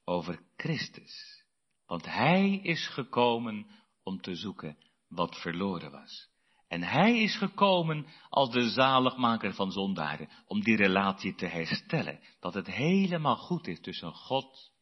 over 0.04 0.40
Christus. 0.56 1.44
Want 1.86 2.04
Hij 2.04 2.60
is 2.62 2.88
gekomen 2.88 3.66
om 4.02 4.20
te 4.20 4.34
zoeken 4.34 4.78
wat 5.08 5.40
verloren 5.40 5.90
was. 5.90 6.28
En 6.68 6.82
Hij 6.82 7.22
is 7.22 7.36
gekomen 7.36 8.06
als 8.28 8.50
de 8.50 8.68
zaligmaker 8.68 9.54
van 9.54 9.72
zondaren, 9.72 10.28
om 10.46 10.60
die 10.60 10.76
relatie 10.76 11.34
te 11.34 11.46
herstellen, 11.46 12.20
dat 12.40 12.54
het 12.54 12.66
helemaal 12.66 13.36
goed 13.36 13.66
is 13.66 13.80
tussen 13.80 14.12
God 14.12 14.72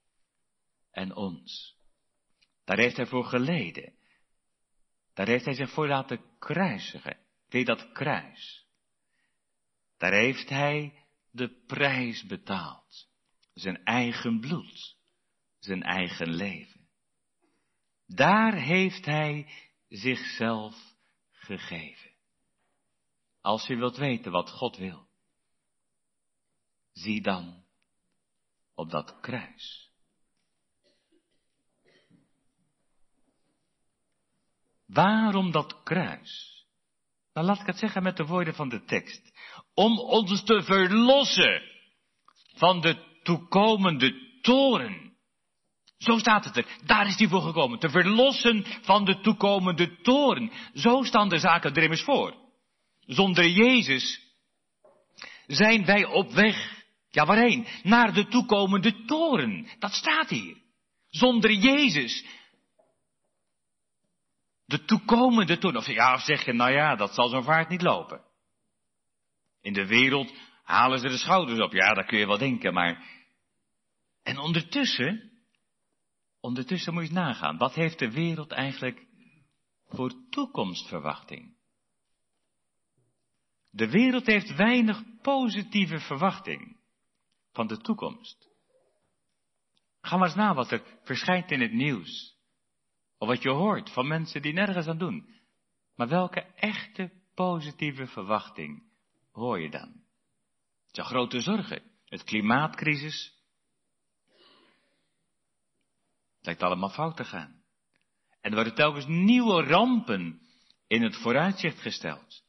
en 0.90 1.14
ons. 1.14 1.76
Daar 2.64 2.78
heeft 2.78 2.96
Hij 2.96 3.06
voor 3.06 3.24
geleden. 3.24 4.00
Daar 5.14 5.26
heeft 5.26 5.44
hij 5.44 5.54
zich 5.54 5.70
voor 5.70 5.88
laten 5.88 6.38
kruisigen. 6.38 7.18
Weet 7.48 7.66
dat 7.66 7.92
kruis? 7.92 8.66
Daar 9.98 10.12
heeft 10.12 10.48
hij 10.48 11.04
de 11.30 11.48
prijs 11.66 12.26
betaald. 12.26 13.10
Zijn 13.54 13.84
eigen 13.84 14.40
bloed, 14.40 14.96
zijn 15.58 15.82
eigen 15.82 16.34
leven. 16.34 16.88
Daar 18.06 18.54
heeft 18.54 19.04
hij 19.04 19.52
zichzelf 19.88 20.94
gegeven. 21.30 22.10
Als 23.40 23.66
je 23.66 23.76
wilt 23.76 23.96
weten 23.96 24.32
wat 24.32 24.50
God 24.50 24.76
wil, 24.76 25.08
zie 26.92 27.22
dan 27.22 27.64
op 28.74 28.90
dat 28.90 29.20
kruis. 29.20 29.91
Waarom 34.92 35.50
dat 35.50 35.82
kruis? 35.82 36.64
Nou, 37.32 37.46
laat 37.46 37.60
ik 37.60 37.66
het 37.66 37.78
zeggen 37.78 38.02
met 38.02 38.16
de 38.16 38.24
woorden 38.24 38.54
van 38.54 38.68
de 38.68 38.84
tekst. 38.84 39.32
Om 39.74 39.98
ons 39.98 40.44
te 40.44 40.62
verlossen 40.62 41.62
van 42.54 42.80
de 42.80 42.96
toekomende 43.22 44.38
toren. 44.40 45.12
Zo 45.98 46.18
staat 46.18 46.44
het 46.44 46.56
er. 46.56 46.66
Daar 46.84 47.06
is 47.06 47.18
hij 47.18 47.28
voor 47.28 47.42
gekomen. 47.42 47.78
Te 47.78 47.90
verlossen 47.90 48.64
van 48.82 49.04
de 49.04 49.20
toekomende 49.20 50.00
toren. 50.00 50.52
Zo 50.74 51.02
staan 51.02 51.28
de 51.28 51.38
zaken 51.38 51.74
er 51.74 51.82
immers 51.82 52.02
voor. 52.02 52.34
Zonder 53.00 53.48
Jezus 53.48 54.20
zijn 55.46 55.84
wij 55.84 56.04
op 56.04 56.32
weg. 56.32 56.84
Ja, 57.10 57.26
waarheen? 57.26 57.66
Naar 57.82 58.12
de 58.14 58.26
toekomende 58.26 59.04
toren. 59.04 59.68
Dat 59.78 59.92
staat 59.92 60.28
hier. 60.28 60.56
Zonder 61.08 61.52
Jezus 61.52 62.24
de 64.64 64.84
toekomende 64.84 65.58
toen. 65.58 65.76
Of 65.76 65.86
ja, 65.86 66.18
zeg 66.18 66.44
je, 66.44 66.52
nou 66.52 66.72
ja, 66.72 66.96
dat 66.96 67.14
zal 67.14 67.28
zo'n 67.28 67.44
vaart 67.44 67.68
niet 67.68 67.82
lopen. 67.82 68.24
In 69.60 69.72
de 69.72 69.86
wereld 69.86 70.34
halen 70.62 70.98
ze 70.98 71.08
de 71.08 71.18
schouders 71.18 71.60
op. 71.60 71.72
Ja, 71.72 71.94
dat 71.94 72.06
kun 72.06 72.18
je 72.18 72.26
wel 72.26 72.38
denken, 72.38 72.74
maar. 72.74 73.20
En 74.22 74.38
ondertussen, 74.38 75.32
ondertussen 76.40 76.92
moet 76.94 77.06
je 77.06 77.12
nagaan. 77.12 77.56
Wat 77.56 77.74
heeft 77.74 77.98
de 77.98 78.10
wereld 78.10 78.50
eigenlijk 78.50 79.06
voor 79.86 80.12
toekomstverwachting? 80.30 81.56
De 83.70 83.90
wereld 83.90 84.26
heeft 84.26 84.54
weinig 84.54 85.02
positieve 85.22 85.98
verwachting 85.98 86.76
van 87.52 87.66
de 87.66 87.76
toekomst. 87.76 88.50
Ga 90.00 90.16
maar 90.16 90.26
eens 90.26 90.36
na 90.36 90.54
wat 90.54 90.70
er 90.70 90.82
verschijnt 91.02 91.50
in 91.50 91.60
het 91.60 91.72
nieuws. 91.72 92.36
Of 93.22 93.28
wat 93.28 93.42
je 93.42 93.50
hoort 93.50 93.90
van 93.90 94.06
mensen 94.06 94.42
die 94.42 94.52
nergens 94.52 94.86
aan 94.86 94.98
doen. 94.98 95.28
Maar 95.96 96.08
welke 96.08 96.40
echte 96.40 97.12
positieve 97.34 98.06
verwachting 98.06 98.82
hoor 99.32 99.60
je 99.60 99.70
dan? 99.70 99.88
Het 100.86 100.94
zijn 100.94 101.06
grote 101.06 101.40
zorgen. 101.40 101.82
Het 102.04 102.24
klimaatcrisis. 102.24 103.34
Het 106.36 106.46
lijkt 106.46 106.62
allemaal 106.62 106.90
fout 106.90 107.16
te 107.16 107.24
gaan. 107.24 107.62
En 108.40 108.50
er 108.50 108.54
worden 108.54 108.74
telkens 108.74 109.06
nieuwe 109.06 109.62
rampen 109.62 110.40
in 110.86 111.02
het 111.02 111.16
vooruitzicht 111.16 111.80
gesteld. 111.80 112.42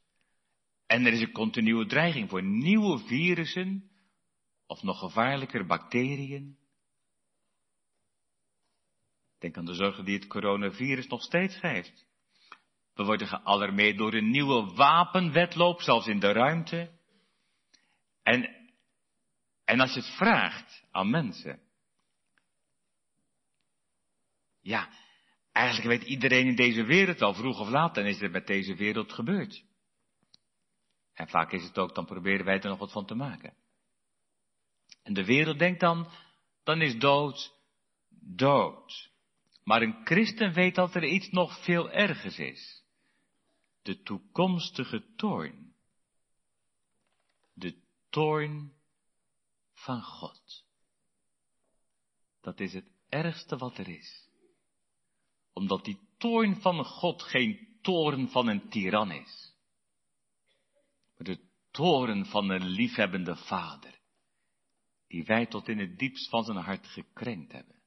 En 0.85 1.05
er 1.05 1.13
is 1.13 1.21
een 1.21 1.31
continue 1.31 1.85
dreiging 1.85 2.29
voor 2.29 2.43
nieuwe 2.43 2.97
virussen, 2.97 3.91
of 4.67 4.83
nog 4.83 4.99
gevaarlijker 4.99 5.65
bacteriën. 5.65 6.57
Denk 9.43 9.57
aan 9.57 9.65
de 9.65 9.73
zorgen 9.73 10.05
die 10.05 10.15
het 10.15 10.27
coronavirus 10.27 11.07
nog 11.07 11.21
steeds 11.21 11.55
geeft. 11.55 12.05
We 12.93 13.03
worden 13.03 13.27
gealarmeerd 13.27 13.97
door 13.97 14.13
een 14.13 14.29
nieuwe 14.29 14.73
wapenwetloop, 14.73 15.81
zelfs 15.81 16.07
in 16.07 16.19
de 16.19 16.31
ruimte. 16.31 16.91
En, 18.21 18.71
en 19.65 19.79
als 19.79 19.93
je 19.93 19.99
het 19.99 20.15
vraagt 20.15 20.83
aan 20.91 21.09
mensen. 21.09 21.61
Ja, 24.61 24.89
eigenlijk 25.51 25.87
weet 25.87 26.09
iedereen 26.09 26.47
in 26.47 26.55
deze 26.55 26.83
wereld 26.83 27.21
al 27.21 27.33
vroeg 27.33 27.59
of 27.59 27.69
laat, 27.69 27.95
dan 27.95 28.05
is 28.05 28.19
het 28.19 28.31
met 28.31 28.47
deze 28.47 28.75
wereld 28.75 29.13
gebeurd. 29.13 29.65
En 31.13 31.29
vaak 31.29 31.51
is 31.51 31.63
het 31.63 31.77
ook, 31.77 31.95
dan 31.95 32.05
proberen 32.05 32.45
wij 32.45 32.59
er 32.59 32.69
nog 32.69 32.79
wat 32.79 32.91
van 32.91 33.05
te 33.05 33.15
maken. 33.15 33.53
En 35.01 35.13
de 35.13 35.25
wereld 35.25 35.59
denkt 35.59 35.79
dan, 35.79 36.11
dan 36.63 36.81
is 36.81 36.97
dood, 36.97 37.53
dood. 38.35 39.12
Maar 39.63 39.81
een 39.81 40.05
christen 40.05 40.53
weet 40.53 40.75
dat 40.75 40.95
er 40.95 41.03
iets 41.03 41.29
nog 41.29 41.63
veel 41.63 41.91
ergers 41.91 42.39
is. 42.39 42.83
De 43.81 44.01
toekomstige 44.01 45.13
toorn. 45.15 45.75
De 47.53 47.75
toorn 48.09 48.73
van 49.73 50.01
God. 50.01 50.65
Dat 52.41 52.59
is 52.59 52.73
het 52.73 52.87
ergste 53.09 53.57
wat 53.57 53.77
er 53.77 53.87
is. 53.87 54.29
Omdat 55.53 55.85
die 55.85 55.99
toorn 56.17 56.61
van 56.61 56.85
God 56.85 57.21
geen 57.21 57.77
toorn 57.81 58.29
van 58.29 58.47
een 58.47 58.69
tiran 58.69 59.11
is. 59.11 59.53
Maar 61.15 61.35
de 61.35 61.39
toorn 61.71 62.25
van 62.25 62.49
een 62.49 62.65
liefhebbende 62.65 63.35
vader. 63.35 63.99
Die 65.07 65.25
wij 65.25 65.45
tot 65.45 65.67
in 65.67 65.79
het 65.79 65.99
diepst 65.99 66.29
van 66.29 66.43
zijn 66.43 66.57
hart 66.57 66.87
gekrenkt 66.87 67.51
hebben. 67.51 67.82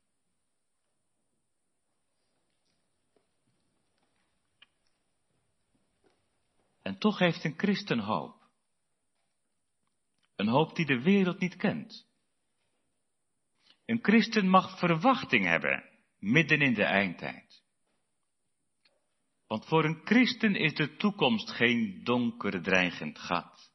En 6.86 6.98
toch 6.98 7.18
heeft 7.18 7.44
een 7.44 7.54
christen 7.56 7.98
hoop. 7.98 8.34
Een 10.36 10.48
hoop 10.48 10.76
die 10.76 10.86
de 10.86 11.02
wereld 11.02 11.38
niet 11.38 11.56
kent. 11.56 12.06
Een 13.84 13.98
christen 14.02 14.48
mag 14.48 14.78
verwachting 14.78 15.44
hebben 15.44 15.84
midden 16.18 16.60
in 16.60 16.74
de 16.74 16.84
eindtijd. 16.84 17.62
Want 19.46 19.66
voor 19.66 19.84
een 19.84 20.00
christen 20.04 20.54
is 20.54 20.74
de 20.74 20.96
toekomst 20.96 21.50
geen 21.50 22.00
donker 22.04 22.62
dreigend 22.62 23.18
gat. 23.18 23.72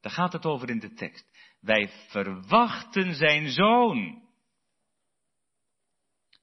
Daar 0.00 0.12
gaat 0.12 0.32
het 0.32 0.44
over 0.44 0.70
in 0.70 0.78
de 0.78 0.92
tekst. 0.92 1.56
Wij 1.60 1.88
verwachten 2.08 3.14
zijn 3.14 3.50
zoon. 3.50 4.28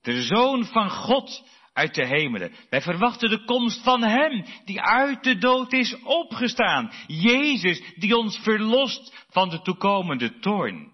De 0.01 0.23
zoon 0.23 0.65
van 0.65 0.89
God 0.89 1.56
uit 1.77 1.95
de 1.95 2.05
hemelen. 2.05 2.53
Wij 2.69 2.81
verwachten 2.81 3.29
de 3.29 3.45
komst 3.45 3.83
van 3.83 4.03
Hem, 4.03 4.45
die 4.65 4.81
uit 4.81 5.23
de 5.23 5.37
dood 5.37 5.73
is 5.73 5.95
opgestaan. 6.03 6.91
Jezus, 7.07 7.81
die 7.95 8.17
ons 8.17 8.37
verlost 8.37 9.25
van 9.29 9.49
de 9.49 9.61
toekomende 9.61 10.39
toorn. 10.39 10.91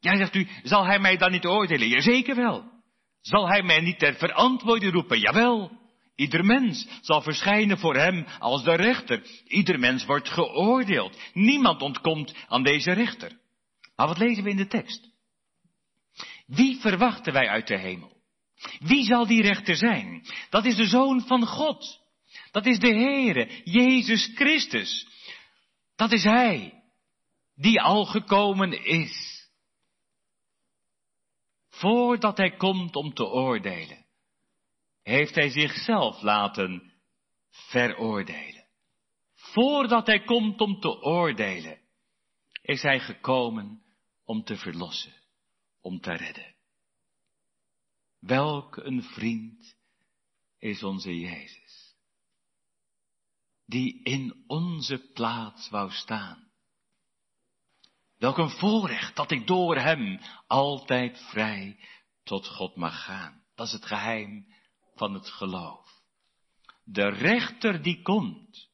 Ja, 0.00 0.16
zegt 0.16 0.34
u, 0.34 0.48
zal 0.62 0.84
Hij 0.86 0.98
mij 0.98 1.16
dan 1.16 1.30
niet 1.30 1.46
oordelen? 1.46 1.88
Jazeker 1.88 2.36
wel. 2.36 2.64
Zal 3.20 3.48
Hij 3.48 3.62
mij 3.62 3.80
niet 3.80 3.98
ter 3.98 4.14
verantwoording 4.14 4.92
roepen? 4.92 5.18
Jawel. 5.18 5.70
Ieder 6.14 6.44
mens 6.44 6.88
zal 7.00 7.22
verschijnen 7.22 7.78
voor 7.78 7.96
Hem 7.96 8.26
als 8.38 8.64
de 8.64 8.74
rechter. 8.74 9.22
Ieder 9.44 9.78
mens 9.78 10.04
wordt 10.04 10.28
geoordeeld. 10.28 11.18
Niemand 11.32 11.82
ontkomt 11.82 12.34
aan 12.48 12.62
deze 12.62 12.92
rechter. 12.92 13.38
Maar 13.96 14.06
wat 14.06 14.18
lezen 14.18 14.44
we 14.44 14.50
in 14.50 14.56
de 14.56 14.66
tekst? 14.66 15.10
Wie 16.46 16.80
verwachten 16.80 17.32
wij 17.32 17.48
uit 17.48 17.66
de 17.66 17.78
hemel? 17.78 18.17
Wie 18.78 19.04
zal 19.04 19.26
die 19.26 19.42
rechter 19.42 19.76
zijn? 19.76 20.26
Dat 20.50 20.64
is 20.64 20.76
de 20.76 20.86
Zoon 20.86 21.20
van 21.26 21.46
God. 21.46 22.00
Dat 22.50 22.66
is 22.66 22.78
de 22.78 22.94
Heere, 22.94 23.60
Jezus 23.64 24.30
Christus. 24.34 25.06
Dat 25.96 26.12
is 26.12 26.24
Hij, 26.24 26.82
die 27.54 27.80
al 27.80 28.04
gekomen 28.04 28.84
is. 28.84 29.46
Voordat 31.68 32.36
Hij 32.36 32.56
komt 32.56 32.96
om 32.96 33.14
te 33.14 33.26
oordelen, 33.26 34.06
heeft 35.02 35.34
Hij 35.34 35.50
zichzelf 35.50 36.22
laten 36.22 36.92
veroordelen. 37.50 38.66
Voordat 39.34 40.06
Hij 40.06 40.22
komt 40.22 40.60
om 40.60 40.80
te 40.80 41.02
oordelen, 41.02 41.80
is 42.62 42.82
Hij 42.82 43.00
gekomen 43.00 43.82
om 44.24 44.44
te 44.44 44.56
verlossen, 44.56 45.14
om 45.80 46.00
te 46.00 46.12
redden. 46.12 46.57
Welk 48.20 48.76
een 48.76 49.02
vriend 49.02 49.76
is 50.58 50.82
onze 50.82 51.18
Jezus, 51.18 51.96
die 53.66 54.02
in 54.02 54.44
onze 54.46 55.10
plaats 55.12 55.68
wou 55.68 55.90
staan. 55.90 56.48
Welk 58.16 58.38
een 58.38 58.50
voorrecht 58.50 59.16
dat 59.16 59.30
ik 59.30 59.46
door 59.46 59.76
Hem 59.76 60.20
altijd 60.46 61.18
vrij 61.30 61.78
tot 62.22 62.46
God 62.46 62.76
mag 62.76 63.04
gaan. 63.04 63.42
Dat 63.54 63.66
is 63.66 63.72
het 63.72 63.86
geheim 63.86 64.46
van 64.94 65.14
het 65.14 65.28
geloof. 65.28 66.02
De 66.84 67.08
rechter 67.08 67.82
die 67.82 68.02
komt 68.02 68.70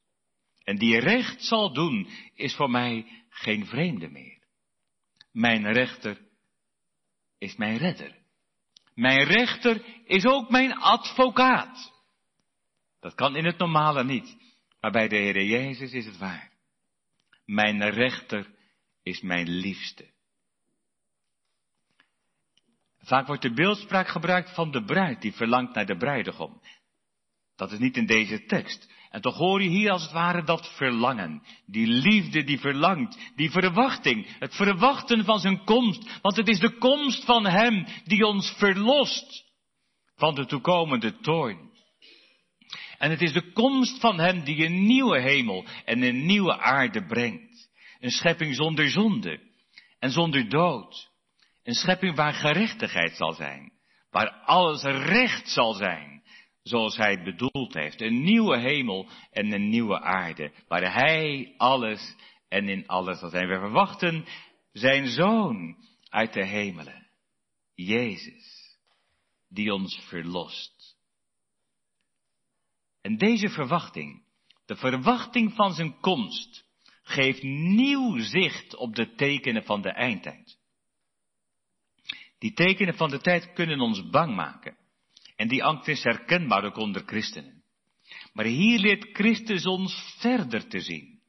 en 0.65 0.77
die 0.77 1.01
recht 1.01 1.45
zal 1.45 1.73
doen, 1.73 2.09
is 2.35 2.55
voor 2.55 2.71
mij 2.71 3.25
geen 3.29 3.67
vreemde 3.67 4.09
meer. 4.09 4.43
Mijn 5.33 5.73
rechter 5.73 6.29
is 7.39 7.57
mijn 7.57 7.77
redder. 7.77 8.24
Mijn 8.95 9.25
rechter 9.25 9.85
is 10.05 10.25
ook 10.25 10.51
mijn 10.51 10.73
advocaat. 10.73 11.93
Dat 13.01 13.15
kan 13.15 13.37
in 13.37 13.45
het 13.45 13.59
normale 13.59 14.05
niet, 14.05 14.37
maar 14.81 14.91
bij 14.91 15.09
de 15.09 15.17
Heer 15.17 15.45
Jezus 15.45 15.93
is 15.93 16.07
het 16.07 16.19
waar. 16.19 16.53
Mijn 17.45 17.91
rechter 17.91 18.51
is 19.03 19.21
mijn 19.21 19.49
liefste. 19.49 20.13
Vaak 22.99 23.27
wordt 23.27 23.43
de 23.43 23.53
beeldspraak 23.53 24.09
gebruikt 24.09 24.55
van 24.55 24.71
de 24.71 24.85
bruid 24.85 25.21
die 25.21 25.33
verlangt 25.33 25.75
naar 25.75 25.87
de 25.87 25.97
bruidegom. 25.97 26.61
Dat 27.57 27.73
is 27.73 27.79
niet 27.79 27.97
in 27.97 28.07
deze 28.07 28.45
tekst. 28.45 28.93
En 29.11 29.21
toch 29.21 29.37
hoor 29.37 29.63
je 29.63 29.69
hier 29.69 29.91
als 29.91 30.03
het 30.03 30.13
ware 30.13 30.45
dat 30.45 30.75
verlangen. 30.77 31.43
Die 31.67 31.87
liefde 31.87 32.45
die 32.45 32.59
verlangt. 32.59 33.19
Die 33.37 33.51
verwachting. 33.51 34.39
Het 34.39 34.55
verwachten 34.55 35.25
van 35.25 35.39
zijn 35.39 35.65
komst. 35.65 36.21
Want 36.23 36.37
het 36.37 36.49
is 36.49 36.59
de 36.59 36.79
komst 36.79 37.25
van 37.25 37.47
hem 37.47 37.87
die 38.05 38.27
ons 38.27 38.51
verlost 38.51 39.45
van 40.17 40.35
de 40.35 40.47
toekomende 40.47 41.21
toorn. 41.21 41.73
En 42.99 43.11
het 43.11 43.23
is 43.23 43.33
de 43.33 43.53
komst 43.53 44.01
van 44.01 44.19
hem 44.19 44.45
die 44.45 44.65
een 44.65 44.87
nieuwe 44.87 45.21
hemel 45.21 45.67
en 45.85 46.03
een 46.03 46.27
nieuwe 46.27 46.59
aarde 46.59 47.07
brengt. 47.07 47.69
Een 48.01 48.11
schepping 48.11 48.55
zonder 48.55 48.91
zonde 48.91 49.41
en 49.99 50.11
zonder 50.11 50.49
dood. 50.49 51.11
Een 51.63 51.75
schepping 51.75 52.17
waar 52.17 52.33
gerechtigheid 52.33 53.17
zal 53.17 53.33
zijn. 53.33 53.73
Waar 54.11 54.31
alles 54.31 54.83
recht 54.83 55.49
zal 55.49 55.73
zijn. 55.73 56.14
Zoals 56.65 56.97
hij 56.97 57.11
het 57.11 57.25
bedoeld 57.25 57.75
heeft. 57.75 58.01
Een 58.01 58.23
nieuwe 58.23 58.59
hemel 58.59 59.09
en 59.31 59.53
een 59.53 59.69
nieuwe 59.69 60.01
aarde. 60.01 60.53
Waar 60.69 60.93
hij 60.93 61.55
alles 61.57 62.17
en 62.49 62.69
in 62.69 62.87
alles 62.87 63.19
zal 63.19 63.29
zijn. 63.29 63.49
We 63.49 63.59
verwachten 63.59 64.25
zijn 64.73 65.07
zoon 65.07 65.77
uit 66.09 66.33
de 66.33 66.47
hemelen. 66.47 67.07
Jezus. 67.75 68.77
Die 69.49 69.75
ons 69.75 70.01
verlost. 70.09 70.97
En 73.01 73.17
deze 73.17 73.49
verwachting. 73.49 74.23
De 74.67 74.77
verwachting 74.77 75.53
van 75.53 75.73
zijn 75.73 76.01
komst. 76.01 76.65
Geeft 77.03 77.43
nieuw 77.43 78.19
zicht 78.19 78.77
op 78.77 78.95
de 78.95 79.15
tekenen 79.15 79.65
van 79.65 79.83
de 79.83 79.91
eindtijd. 79.91 80.59
Die 82.39 82.53
tekenen 82.53 82.95
van 82.95 83.11
de 83.11 83.21
tijd 83.21 83.53
kunnen 83.53 83.81
ons 83.81 84.11
bang 84.11 84.35
maken. 84.35 84.77
En 85.45 85.51
die 85.51 85.65
angst 85.65 85.89
is 85.89 86.03
herkenbaar 86.03 86.65
ook 86.65 86.77
onder 86.77 87.03
christenen. 87.05 87.63
Maar 88.33 88.45
hier 88.45 88.79
leert 88.79 89.09
Christus 89.13 89.67
ons 89.67 90.17
verder 90.21 90.69
te 90.69 90.81
zien. 90.81 91.21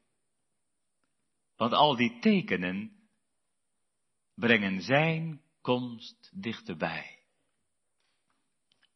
Want 1.56 1.74
al 1.74 1.96
die 1.96 2.20
tekenen 2.20 2.92
brengen 4.36 4.82
zijn 4.82 5.42
komst 5.62 6.32
dichterbij. 6.34 7.24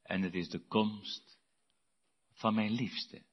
En 0.03 0.21
het 0.21 0.33
is 0.33 0.49
de 0.49 0.67
komst 0.67 1.37
van 2.33 2.53
mijn 2.53 2.71
liefste. 2.71 3.23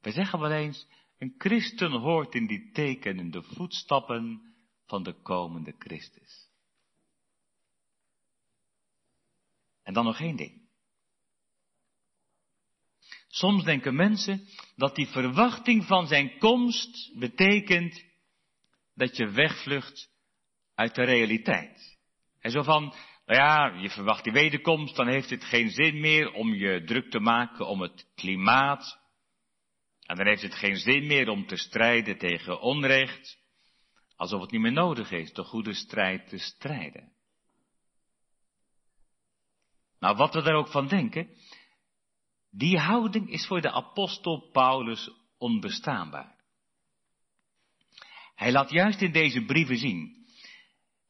We 0.00 0.10
zeggen 0.10 0.40
wel 0.40 0.52
eens, 0.52 0.86
een 1.18 1.34
christen 1.38 1.92
hoort 1.92 2.34
in 2.34 2.46
die 2.46 2.70
tekenen 2.70 3.30
de 3.30 3.42
voetstappen 3.42 4.54
van 4.86 5.02
de 5.02 5.12
komende 5.22 5.74
Christus. 5.78 6.47
En 9.88 9.94
dan 9.94 10.04
nog 10.04 10.20
één 10.20 10.36
ding. 10.36 10.68
Soms 13.28 13.64
denken 13.64 13.94
mensen 13.94 14.48
dat 14.76 14.94
die 14.94 15.06
verwachting 15.06 15.84
van 15.84 16.06
zijn 16.06 16.38
komst 16.38 17.18
betekent 17.18 18.04
dat 18.94 19.16
je 19.16 19.30
wegvlucht 19.30 20.10
uit 20.74 20.94
de 20.94 21.04
realiteit. 21.04 21.98
En 22.40 22.50
zo 22.50 22.62
van, 22.62 22.82
nou 23.26 23.40
ja, 23.40 23.80
je 23.80 23.90
verwacht 23.90 24.24
die 24.24 24.32
wederkomst, 24.32 24.96
dan 24.96 25.08
heeft 25.08 25.30
het 25.30 25.44
geen 25.44 25.70
zin 25.70 26.00
meer 26.00 26.32
om 26.32 26.54
je 26.54 26.84
druk 26.84 27.10
te 27.10 27.20
maken 27.20 27.66
om 27.66 27.80
het 27.80 28.10
klimaat. 28.14 28.98
En 30.06 30.16
dan 30.16 30.26
heeft 30.26 30.42
het 30.42 30.54
geen 30.54 30.76
zin 30.76 31.06
meer 31.06 31.28
om 31.28 31.46
te 31.46 31.56
strijden 31.56 32.18
tegen 32.18 32.60
onrecht. 32.60 33.38
Alsof 34.16 34.40
het 34.40 34.50
niet 34.50 34.60
meer 34.60 34.72
nodig 34.72 35.10
is 35.10 35.32
de 35.32 35.44
goede 35.44 35.74
strijd 35.74 36.28
te 36.28 36.38
strijden. 36.38 37.16
Nou, 40.00 40.16
wat 40.16 40.34
we 40.34 40.42
daar 40.42 40.54
ook 40.54 40.68
van 40.68 40.88
denken, 40.88 41.28
die 42.50 42.78
houding 42.78 43.30
is 43.30 43.46
voor 43.46 43.60
de 43.60 43.72
apostel 43.72 44.50
Paulus 44.52 45.10
onbestaanbaar. 45.38 46.36
Hij 48.34 48.52
laat 48.52 48.70
juist 48.70 49.00
in 49.00 49.12
deze 49.12 49.44
brieven 49.44 49.76
zien 49.76 50.26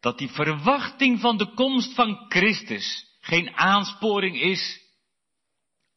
dat 0.00 0.18
die 0.18 0.30
verwachting 0.30 1.20
van 1.20 1.36
de 1.36 1.54
komst 1.54 1.94
van 1.94 2.24
Christus 2.28 3.16
geen 3.20 3.56
aansporing 3.56 4.40
is 4.40 4.80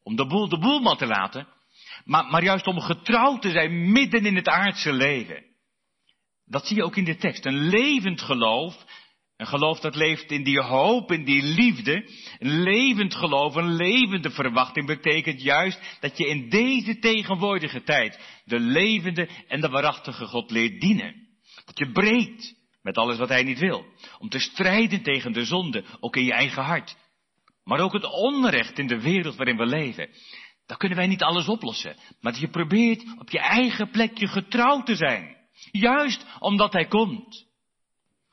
om 0.04 0.16
de 0.16 0.28
boel 0.28 0.50
de 0.50 0.60
boelman 0.60 0.98
te 0.98 1.06
laten, 1.06 1.48
maar, 2.06 2.26
maar 2.26 2.44
juist 2.44 2.68
om 2.68 2.80
getrouwd 2.80 3.42
te 3.42 3.52
zijn 3.52 3.92
midden 3.92 4.26
in 4.26 4.36
het 4.36 4.48
aardse 4.48 4.94
leven. 4.94 5.46
Dat 6.46 6.68
zie 6.68 6.76
je 6.76 6.84
ook 6.84 6.96
in 6.96 7.04
de 7.04 7.18
tekst. 7.18 7.46
Een 7.46 7.68
levend 7.68 8.22
geloof 8.22 8.86
een 9.42 9.48
geloof 9.48 9.80
dat 9.80 9.96
leeft 9.96 10.32
in 10.32 10.44
die 10.44 10.60
hoop, 10.60 11.12
in 11.12 11.24
die 11.24 11.44
liefde. 11.44 12.10
Een 12.40 12.62
levend 12.62 13.16
geloof, 13.16 13.56
een 13.56 13.76
levende 13.76 14.30
verwachting 14.32 14.86
betekent 14.86 15.42
juist 15.42 15.98
dat 16.00 16.18
je 16.18 16.28
in 16.28 16.50
deze 16.50 17.00
tegenwoordige 17.00 17.84
tijd 17.84 18.20
de 18.46 18.60
levende 18.60 19.30
en 19.48 19.62
de 19.62 19.70
waarachtige 19.70 20.26
God 20.26 20.52
leert 20.52 20.82
dienen. 20.82 21.16
Dat 21.66 21.78
je 21.78 21.92
breekt 21.92 22.54
met 22.82 22.98
alles 22.98 23.18
wat 23.18 23.30
hij 23.30 23.44
niet 23.44 23.60
wil. 23.60 23.86
Om 24.20 24.30
te 24.30 24.40
strijden 24.40 25.02
tegen 25.02 25.32
de 25.32 25.46
zonde, 25.46 25.84
ook 26.00 26.16
in 26.16 26.26
je 26.26 26.34
eigen 26.34 26.64
hart. 26.64 26.98
Maar 27.64 27.80
ook 27.80 27.94
het 27.94 28.06
onrecht 28.06 28.80
in 28.80 28.88
de 28.88 29.02
wereld 29.02 29.36
waarin 29.36 29.58
we 29.58 29.66
leven. 29.66 30.10
Daar 30.66 30.78
kunnen 30.78 30.98
wij 30.98 31.08
niet 31.08 31.24
alles 31.24 31.48
oplossen. 31.48 31.96
Maar 32.20 32.32
dat 32.32 32.42
je 32.42 32.50
probeert 32.50 33.04
op 33.20 33.30
je 33.30 33.40
eigen 33.40 33.90
plekje 33.90 34.28
getrouwd 34.28 34.86
te 34.86 34.96
zijn. 34.96 35.38
Juist 35.72 36.26
omdat 36.40 36.74
hij 36.74 36.86
komt. 36.86 37.51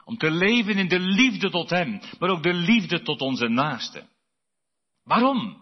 Om 0.08 0.16
te 0.16 0.30
leven 0.30 0.78
in 0.78 0.88
de 0.88 0.98
liefde 0.98 1.50
tot 1.50 1.70
Hem, 1.70 2.00
maar 2.18 2.30
ook 2.30 2.42
de 2.42 2.54
liefde 2.54 3.02
tot 3.02 3.20
onze 3.20 3.48
naasten. 3.48 4.08
Waarom? 5.04 5.56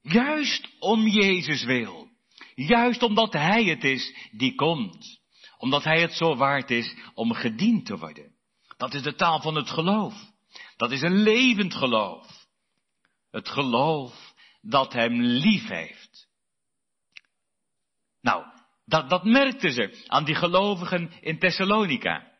Juist 0.00 0.68
om 0.78 1.06
Jezus 1.06 1.64
wil. 1.64 2.08
Juist 2.54 3.02
omdat 3.02 3.32
Hij 3.32 3.64
het 3.64 3.84
is 3.84 4.28
die 4.32 4.54
komt. 4.54 5.20
Omdat 5.58 5.84
Hij 5.84 6.00
het 6.00 6.12
zo 6.12 6.36
waard 6.36 6.70
is 6.70 6.96
om 7.14 7.32
gediend 7.32 7.86
te 7.86 7.98
worden. 7.98 8.34
Dat 8.76 8.94
is 8.94 9.02
de 9.02 9.14
taal 9.14 9.40
van 9.40 9.54
het 9.54 9.70
geloof. 9.70 10.14
Dat 10.76 10.90
is 10.90 11.02
een 11.02 11.22
levend 11.22 11.74
geloof. 11.74 12.46
Het 13.30 13.48
geloof 13.48 14.34
dat 14.60 14.92
Hem 14.92 15.20
lief 15.20 15.68
heeft. 15.68 16.28
Nou, 18.20 18.44
dat, 18.84 19.10
dat 19.10 19.24
merkten 19.24 19.72
ze 19.72 20.04
aan 20.06 20.24
die 20.24 20.34
gelovigen 20.34 21.12
in 21.20 21.38
Thessalonica. 21.38 22.36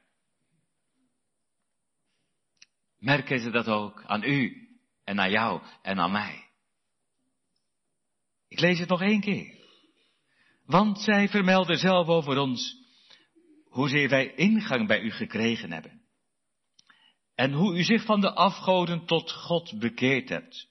Merken 2.98 3.40
ze 3.40 3.50
dat 3.50 3.68
ook 3.68 4.04
aan 4.04 4.22
u 4.22 4.68
en 5.04 5.20
aan 5.20 5.30
jou 5.30 5.62
en 5.82 5.98
aan 5.98 6.12
mij. 6.12 6.46
Ik 8.48 8.60
lees 8.60 8.78
het 8.78 8.88
nog 8.88 9.02
één 9.02 9.20
keer. 9.20 9.56
Want 10.64 11.00
zij 11.00 11.28
vermelden 11.28 11.76
zelf 11.76 12.08
over 12.08 12.38
ons 12.38 12.76
hoezeer 13.64 14.08
wij 14.08 14.34
ingang 14.34 14.86
bij 14.86 15.00
u 15.00 15.10
gekregen 15.10 15.72
hebben. 15.72 16.02
En 17.34 17.52
hoe 17.52 17.78
u 17.78 17.84
zich 17.84 18.04
van 18.04 18.20
de 18.20 18.34
afgoden 18.34 19.06
tot 19.06 19.32
God 19.32 19.78
bekeerd 19.78 20.28
hebt. 20.28 20.68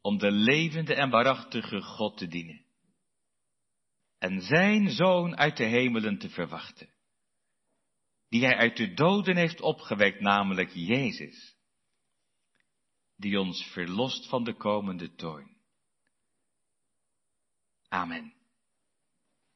Om 0.00 0.18
de 0.18 0.30
levende 0.30 0.94
en 0.94 1.10
waarachtige 1.10 1.82
God 1.82 2.16
te 2.16 2.26
dienen. 2.26 2.64
En 4.18 4.40
zijn 4.40 4.90
zoon 4.90 5.36
uit 5.36 5.56
de 5.56 5.64
hemelen 5.64 6.18
te 6.18 6.28
verwachten 6.28 6.94
die 8.28 8.44
hij 8.44 8.56
uit 8.56 8.76
de 8.76 8.94
doden 8.94 9.36
heeft 9.36 9.60
opgewekt, 9.60 10.20
namelijk 10.20 10.70
Jezus, 10.74 11.56
die 13.16 13.40
ons 13.40 13.64
verlost 13.64 14.28
van 14.28 14.44
de 14.44 14.54
komende 14.54 15.14
toorn. 15.14 15.56
Amen. 17.88 18.35